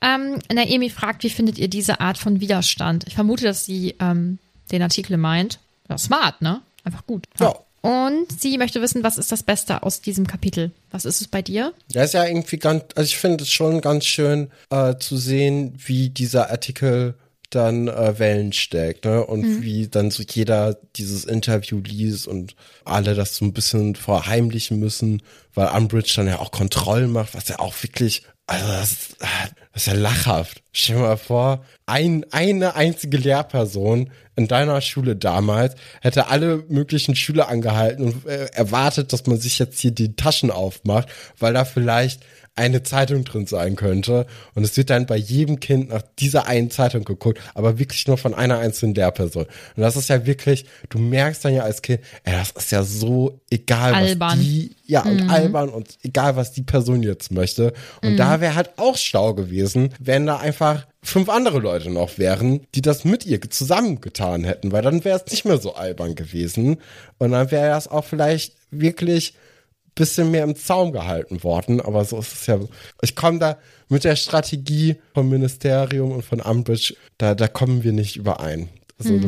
[0.00, 3.04] Ähm, Naomi fragt, wie findet ihr diese Art von Widerstand?
[3.08, 4.38] Ich vermute, dass sie ähm,
[4.70, 5.58] den Artikel meint.
[5.88, 6.60] Ja, smart, ne?
[6.84, 7.26] Einfach gut.
[7.40, 7.54] Ja.
[7.80, 10.72] Und sie möchte wissen, was ist das Beste aus diesem Kapitel?
[10.90, 11.72] Was ist es bei dir?
[11.92, 15.74] Ja, ist ja irgendwie ganz, also ich finde es schon ganz schön äh, zu sehen,
[15.76, 17.14] wie dieser Artikel
[17.50, 19.24] dann äh, Wellen steckt, ne?
[19.24, 22.54] Und wie dann so jeder dieses Interview liest und
[22.84, 25.22] alle das so ein bisschen verheimlichen müssen,
[25.54, 29.16] weil Umbridge dann ja auch Kontrollen macht, was ja auch wirklich, also das, ist-
[29.72, 30.62] das ist ja lachhaft.
[30.72, 37.14] Stell dir mal vor, ein, eine einzige Lehrperson in deiner Schule damals hätte alle möglichen
[37.16, 41.64] Schüler angehalten und äh, erwartet, dass man sich jetzt hier die Taschen aufmacht, weil da
[41.64, 42.22] vielleicht
[42.54, 44.26] eine Zeitung drin sein könnte.
[44.54, 48.18] Und es wird dann bei jedem Kind nach dieser einen Zeitung geguckt, aber wirklich nur
[48.18, 49.44] von einer einzelnen Lehrperson.
[49.44, 52.82] Und das ist ja wirklich, du merkst dann ja als Kind, ey, das ist ja
[52.82, 54.38] so egal, Albern.
[54.38, 57.74] was die, ja, und albern und egal, was die Person jetzt möchte.
[58.02, 62.66] Und da wäre halt auch schlau gewesen, wenn da einfach fünf andere Leute noch wären,
[62.74, 66.78] die das mit ihr zusammengetan hätten, weil dann wäre es nicht mehr so albern gewesen.
[67.18, 69.34] Und dann wäre das auch vielleicht wirklich
[69.94, 72.58] bisschen mehr im Zaum gehalten worden, aber so ist es ja.
[73.02, 73.58] Ich komme da
[73.88, 78.68] mit der Strategie vom Ministerium und von Umbridge, da, da kommen wir nicht überein.
[78.98, 79.20] Also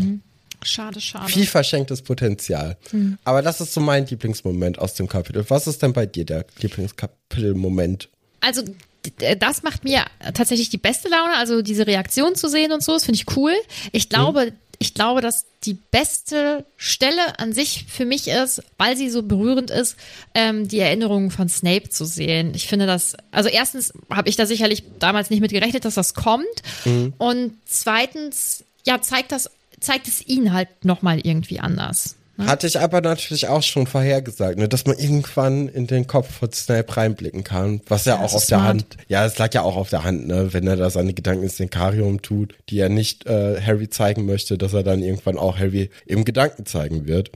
[0.63, 1.31] Schade, schade.
[1.33, 2.77] viel verschenktes Potenzial.
[3.25, 5.45] Aber das ist so mein Lieblingsmoment aus dem Kapitel.
[5.49, 8.09] Was ist denn bei dir der Lieblingskapitelmoment?
[8.41, 10.05] Also d- das macht mir
[10.35, 13.53] tatsächlich die beste Laune, also diese Reaktion zu sehen und so, das finde ich cool.
[13.93, 19.11] Ich glaube, ich glaube, dass die beste Stelle an sich für mich ist, weil sie
[19.11, 19.97] so berührend ist,
[20.35, 22.53] ähm, die Erinnerungen von Snape zu sehen.
[22.55, 26.15] Ich finde das, also erstens habe ich da sicherlich damals nicht mit gerechnet, dass das
[26.15, 26.47] kommt.
[27.19, 29.51] Und zweitens, ja, zeigt das,
[29.81, 32.17] zeigt es ihn halt nochmal irgendwie anders.
[32.39, 36.51] Hatte ich aber natürlich auch schon vorhergesagt, ne, dass man irgendwann in den Kopf von
[36.51, 38.69] Snape reinblicken kann, was ja, Ja, auch auf ist der smart.
[38.69, 41.43] Hand, ja, es lag ja auch auf der Hand, ne, wenn er da seine Gedanken
[41.43, 45.59] ins Denkarium tut, die er nicht äh, Harry zeigen möchte, dass er dann irgendwann auch
[45.59, 47.31] Harry im Gedanken zeigen wird.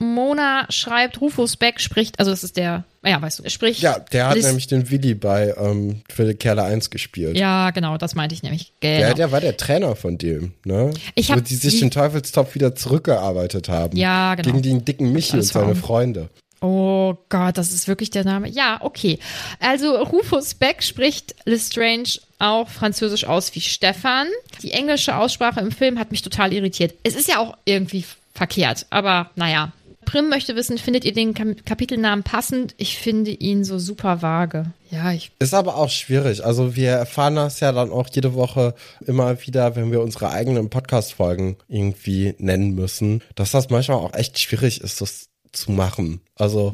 [0.00, 3.80] Mona schreibt, Rufus Beck spricht, also das ist der, ja, weißt du, spricht.
[3.80, 7.36] Ja, der hat Liz- nämlich den Willi bei ähm, für Kerle 1 gespielt.
[7.36, 8.72] Ja, genau, das meinte ich nämlich.
[8.80, 8.98] Genau.
[8.98, 10.92] Der, der war der Trainer von dem, ne?
[11.14, 13.96] Ich Wo hab die sich die- den Teufelstopf wieder zurückgearbeitet haben.
[13.96, 14.48] Ja, genau.
[14.50, 15.74] Gegen den dicken Michi und seine.
[15.74, 16.28] Freunde.
[16.60, 18.48] Oh Gott, das ist wirklich der Name.
[18.48, 19.20] Ja, okay.
[19.60, 24.26] Also Rufus Beck spricht Lestrange auch französisch aus wie Stefan.
[24.62, 26.94] Die englische Aussprache im Film hat mich total irritiert.
[27.04, 28.04] Es ist ja auch irgendwie
[28.34, 29.72] verkehrt, aber naja.
[30.08, 32.74] Prim möchte wissen, findet ihr den Kapitelnamen passend?
[32.78, 34.72] Ich finde ihn so super vage.
[34.90, 35.32] Ja, ich.
[35.38, 36.42] Ist aber auch schwierig.
[36.42, 38.74] Also wir erfahren das ja dann auch jede Woche
[39.06, 44.38] immer wieder, wenn wir unsere eigenen Podcast-Folgen irgendwie nennen müssen, dass das manchmal auch echt
[44.38, 46.22] schwierig ist, das zu machen.
[46.36, 46.72] Also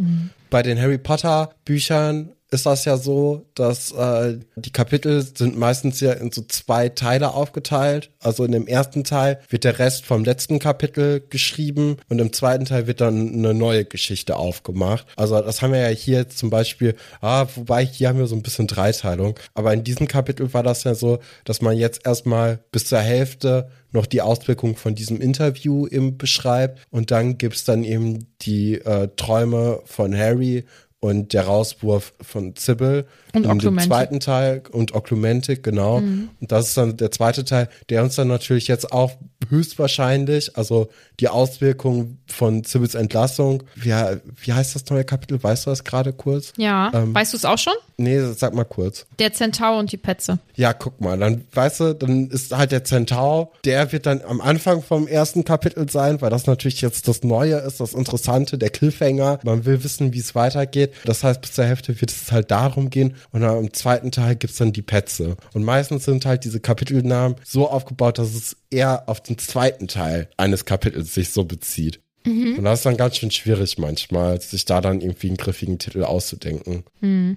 [0.49, 6.01] bei den Harry Potter Büchern ist das ja so, dass äh, die Kapitel sind meistens
[6.01, 8.11] ja in so zwei Teile aufgeteilt.
[8.21, 12.65] Also in dem ersten Teil wird der Rest vom letzten Kapitel geschrieben und im zweiten
[12.65, 15.07] Teil wird dann eine neue Geschichte aufgemacht.
[15.17, 18.43] Also das haben wir ja hier zum Beispiel, ah, wobei hier haben wir so ein
[18.43, 19.39] bisschen Dreiteilung.
[19.55, 23.69] Aber in diesem Kapitel war das ja so, dass man jetzt erstmal bis zur Hälfte
[23.95, 29.09] noch die Auswirkungen von diesem Interview eben beschreibt und dann gibt's dann eben die äh,
[29.17, 30.65] Träume von Harry
[31.05, 33.89] und der Rauswurf von Sybil Und dem Oklumentik.
[33.89, 35.97] zweiten Teil und Oklumentik, genau.
[35.97, 39.13] Und das ist dann der zweite Teil, der uns dann natürlich jetzt auch
[39.49, 40.89] höchstwahrscheinlich, also
[41.21, 43.93] die Auswirkungen von Sybils Entlassung, wie,
[44.37, 45.43] wie heißt das neue Kapitel?
[45.43, 46.53] Weißt du das gerade kurz?
[46.57, 46.91] Ja.
[46.95, 47.75] Ähm, weißt du es auch schon?
[47.97, 49.07] Nee, sag mal kurz.
[49.19, 50.39] Der Zentaur und die Petze.
[50.57, 54.41] Ja, guck mal, dann weißt du, dann ist halt der Zentaur, der wird dann am
[54.41, 58.71] Anfang vom ersten Kapitel sein, weil das natürlich jetzt das Neue ist, das Interessante, der
[58.71, 59.39] Cliffhanger.
[59.45, 60.93] Man will wissen, wie es weitergeht.
[61.05, 64.37] Das heißt, bis zur Hälfte wird es halt darum gehen und dann im zweiten Teil
[64.37, 65.37] gibt's dann die Petze.
[65.53, 70.29] Und meistens sind halt diese Kapitelnamen so aufgebaut, dass es eher auf den zweiten Teil
[70.37, 72.01] eines Kapitels sich so bezieht.
[72.27, 76.05] Und das ist dann ganz schön schwierig manchmal, sich da dann irgendwie einen griffigen Titel
[76.05, 76.85] auszudenken.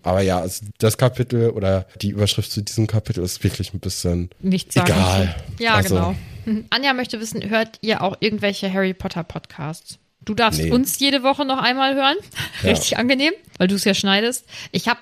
[0.02, 4.30] Aber ja, also das Kapitel oder die Überschrift zu diesem Kapitel ist wirklich ein bisschen
[4.40, 4.94] Nichts sagen.
[4.94, 5.36] egal.
[5.60, 6.16] Ja, Also, genau.
[6.46, 6.66] Mhm.
[6.70, 10.00] Anja möchte wissen, hört ihr auch irgendwelche Harry Potter Podcasts?
[10.28, 10.72] Du darfst Nee.
[10.72, 12.18] uns jede Woche noch einmal hören.
[12.62, 12.72] Ja.
[12.72, 14.46] Richtig angenehm, weil du es ja schneidest.
[14.74, 15.00] Ich habe,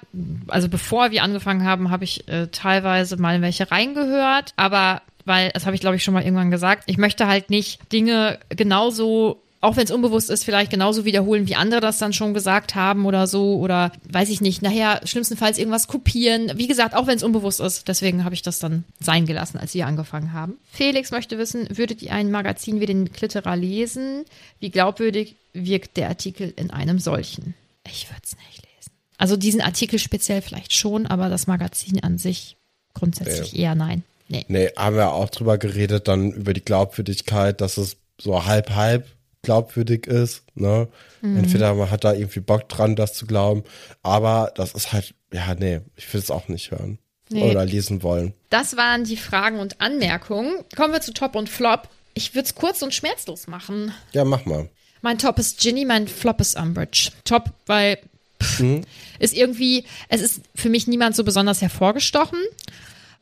[0.48, 5.66] also bevor wir angefangen haben, habe ich äh, teilweise mal welche reingehört, aber weil, das
[5.66, 9.78] habe ich glaube ich schon mal irgendwann gesagt, ich möchte halt nicht Dinge genauso auch
[9.78, 13.26] wenn es unbewusst ist, vielleicht genauso wiederholen, wie andere das dann schon gesagt haben oder
[13.26, 13.56] so.
[13.56, 16.52] Oder weiß ich nicht, nachher schlimmstenfalls irgendwas kopieren.
[16.56, 17.88] Wie gesagt, auch wenn es unbewusst ist.
[17.88, 20.56] Deswegen habe ich das dann sein gelassen, als wir angefangen haben.
[20.72, 24.26] Felix möchte wissen, würdet ihr ein Magazin wie den Klitterer lesen?
[24.60, 27.56] Wie glaubwürdig wirkt der Artikel in einem solchen?
[27.88, 28.92] Ich würde es nicht lesen.
[29.18, 32.58] Also diesen Artikel speziell vielleicht schon, aber das Magazin an sich
[32.94, 34.04] grundsätzlich eher nein.
[34.28, 34.46] Nee.
[34.48, 39.06] Nee, haben wir auch drüber geredet, dann über die Glaubwürdigkeit, dass es so halb-halb
[39.46, 40.44] glaubwürdig ist.
[40.56, 40.88] Ne?
[41.22, 41.38] Mhm.
[41.38, 43.64] Entweder man hat da irgendwie Bock dran, das zu glauben,
[44.04, 47.50] aber das ist halt, ja, nee, ich will es auch nicht hören Nee.
[47.50, 48.34] oder lesen wollen.
[48.50, 50.64] Das waren die Fragen und Anmerkungen.
[50.76, 51.88] Kommen wir zu Top und Flop.
[52.14, 53.92] Ich würde es kurz und schmerzlos machen.
[54.14, 54.70] Ja, mach mal.
[55.02, 57.10] Mein Top ist Ginny, mein Flop ist Umbridge.
[57.24, 57.98] Top, weil
[58.42, 58.82] pff, Mhm.
[59.20, 62.40] ist irgendwie, es ist für mich niemand so besonders hervorgestochen.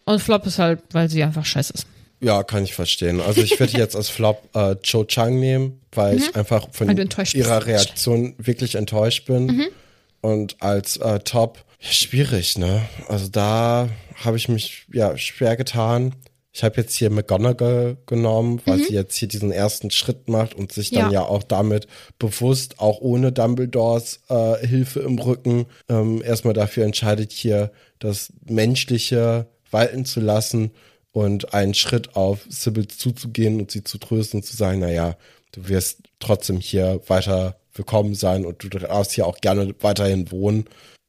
[0.05, 1.88] Und Flop ist halt, weil sie einfach scheiße ist.
[2.24, 3.19] Ja, kann ich verstehen.
[3.21, 6.97] Also ich würde jetzt als Flop äh, Cho Chang nehmen, weil ich einfach von Mhm.
[7.34, 7.67] Ihrer bist.
[7.67, 9.45] Reaktion wirklich enttäuscht bin.
[9.47, 9.67] Mhm.
[10.21, 12.82] Und als äh, Top, ja, schwierig, ne?
[13.09, 13.89] Also da
[14.24, 16.15] habe ich mich ja schwer getan.
[16.55, 20.71] Ich habe jetzt hier McGonagall genommen, weil sie jetzt hier diesen ersten Schritt macht und
[20.71, 21.11] sich dann Mhm.
[21.13, 21.21] Ja.
[21.21, 21.88] ja, auch damit
[22.19, 29.47] bewusst, auch ohne Dumbledores äh, Hilfe im Rücken, ähm, erstmal dafür entscheidet, hier das Menschliche
[29.71, 30.71] walten zu lassen
[31.14, 35.16] und einen Schritt auf Sybil zuzugehen und sie zu trösten und zu sagen, naja,
[35.53, 40.66] du wirst trotzdem hier weiter willkommen sein und du darfst hier auch gerne weiterhin wohnen.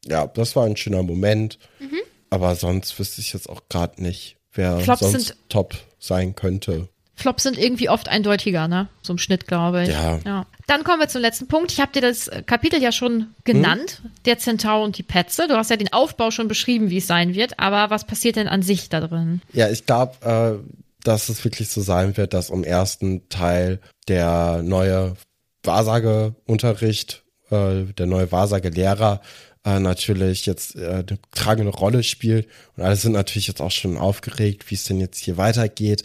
[0.06, 1.58] Ja, das war ein schöner Moment.
[1.80, 2.00] Mhm.
[2.30, 6.88] Aber sonst wüsste ich jetzt auch gerade nicht, wer Flops sonst top sein könnte.
[7.16, 8.88] Flops sind irgendwie oft eindeutiger, ne?
[9.02, 9.90] So im Schnitt, glaube ich.
[9.90, 10.46] Ja.
[10.66, 11.70] Dann kommen wir zum letzten Punkt.
[11.72, 15.46] Ich habe dir das Kapitel ja schon genannt, der Zentaur und die Petze.
[15.46, 17.60] Du hast ja den Aufbau schon beschrieben, wie es sein wird.
[17.60, 19.42] Aber was passiert denn an sich da drin?
[19.52, 24.62] Ja, ich glaube, äh, dass es wirklich so sein wird, dass im ersten Teil der
[24.62, 25.16] neue
[25.62, 29.20] Wahrsageunterricht, äh, der neue Wahrsagelehrer
[29.64, 32.48] äh, natürlich jetzt äh, eine tragende Rolle spielt.
[32.76, 36.02] Und alle sind natürlich jetzt auch schon aufgeregt, wie es denn jetzt hier weitergeht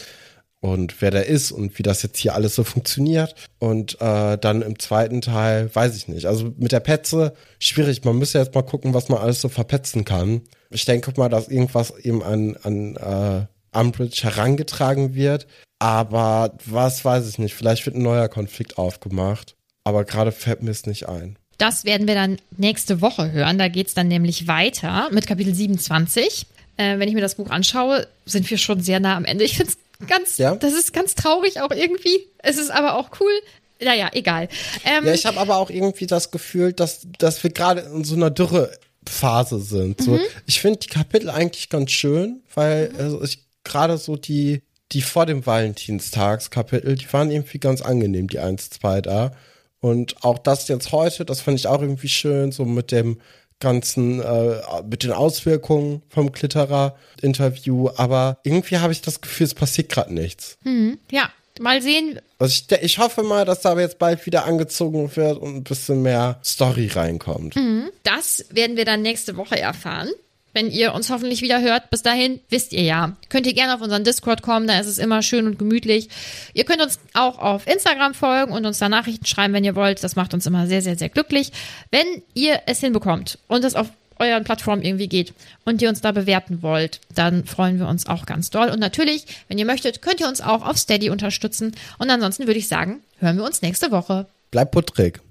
[0.62, 3.36] und wer der ist und wie das jetzt hier alles so funktioniert.
[3.60, 6.26] Und äh, dann im zweiten Teil, weiß ich nicht.
[6.26, 8.04] Also mit der Petze, schwierig.
[8.04, 10.42] Man müsste jetzt mal gucken, was man alles so verpetzen kann.
[10.70, 15.48] Ich denke mal, dass irgendwas eben an, an äh, Umbridge herangetragen wird.
[15.80, 17.56] Aber was weiß ich nicht.
[17.56, 19.56] Vielleicht wird ein neuer Konflikt aufgemacht.
[19.86, 21.38] aber gerade fällt mir es nicht ein.
[21.58, 23.58] Das werden wir dann nächste Woche hören.
[23.58, 26.46] Da geht's dann nämlich weiter mit Kapitel 27.
[26.78, 29.44] Äh, wenn ich mir das Buch anschaue, sind wir schon sehr nah am Ende.
[29.44, 29.78] Ich finde es
[30.08, 30.56] ganz, Ja?
[30.56, 32.28] das ist ganz traurig auch irgendwie.
[32.40, 33.32] Es ist aber auch cool.
[33.82, 34.50] Naja, egal.
[34.86, 38.16] Ähm, Ja, ich habe aber auch irgendwie das Gefühl, dass, dass wir gerade in so
[38.16, 40.02] einer Dürrephase sind.
[40.02, 45.02] So, Ich finde die Kapitel eigentlich ganz schön, weil also ich gerade so die, die
[45.02, 49.32] vor dem Valentinstagskapitel, die waren irgendwie ganz angenehm, die 1, 2 da.
[49.82, 53.22] Und auch das jetzt heute, das fand ich auch irgendwie schön, so mit dem
[53.60, 57.90] ganzen, äh, mit den Auswirkungen vom Klitterer-Interview.
[57.96, 60.58] Aber irgendwie habe ich das Gefühl, es passiert gerade nichts.
[61.12, 61.30] ja,
[61.60, 62.20] mal sehen.
[62.40, 66.02] Also ich, ich hoffe mal, dass da jetzt bald wieder angezogen wird und ein bisschen
[66.02, 67.56] mehr Story reinkommt.
[68.04, 70.10] Das werden wir dann nächste Woche erfahren.
[70.54, 73.16] Wenn ihr uns hoffentlich wieder hört, bis dahin wisst ihr ja.
[73.30, 76.10] Könnt ihr gerne auf unseren Discord kommen, da ist es immer schön und gemütlich.
[76.54, 80.04] Ihr könnt uns auch auf Instagram folgen und uns da Nachrichten schreiben, wenn ihr wollt.
[80.04, 81.52] Das macht uns immer sehr, sehr, sehr glücklich.
[81.92, 83.90] Wenn ihr es hinbekommt und es auf
[84.20, 85.34] euren Plattformen irgendwie geht
[85.66, 88.70] und ihr uns da bewerten wollt, dann freuen wir uns auch ganz doll.
[88.70, 91.76] Und natürlich, wenn ihr möchtet, könnt ihr uns auch auf Steady unterstützen.
[91.98, 94.28] Und ansonsten würde ich sagen, hören wir uns nächste Woche.
[94.52, 95.22] Bleibt puttrig.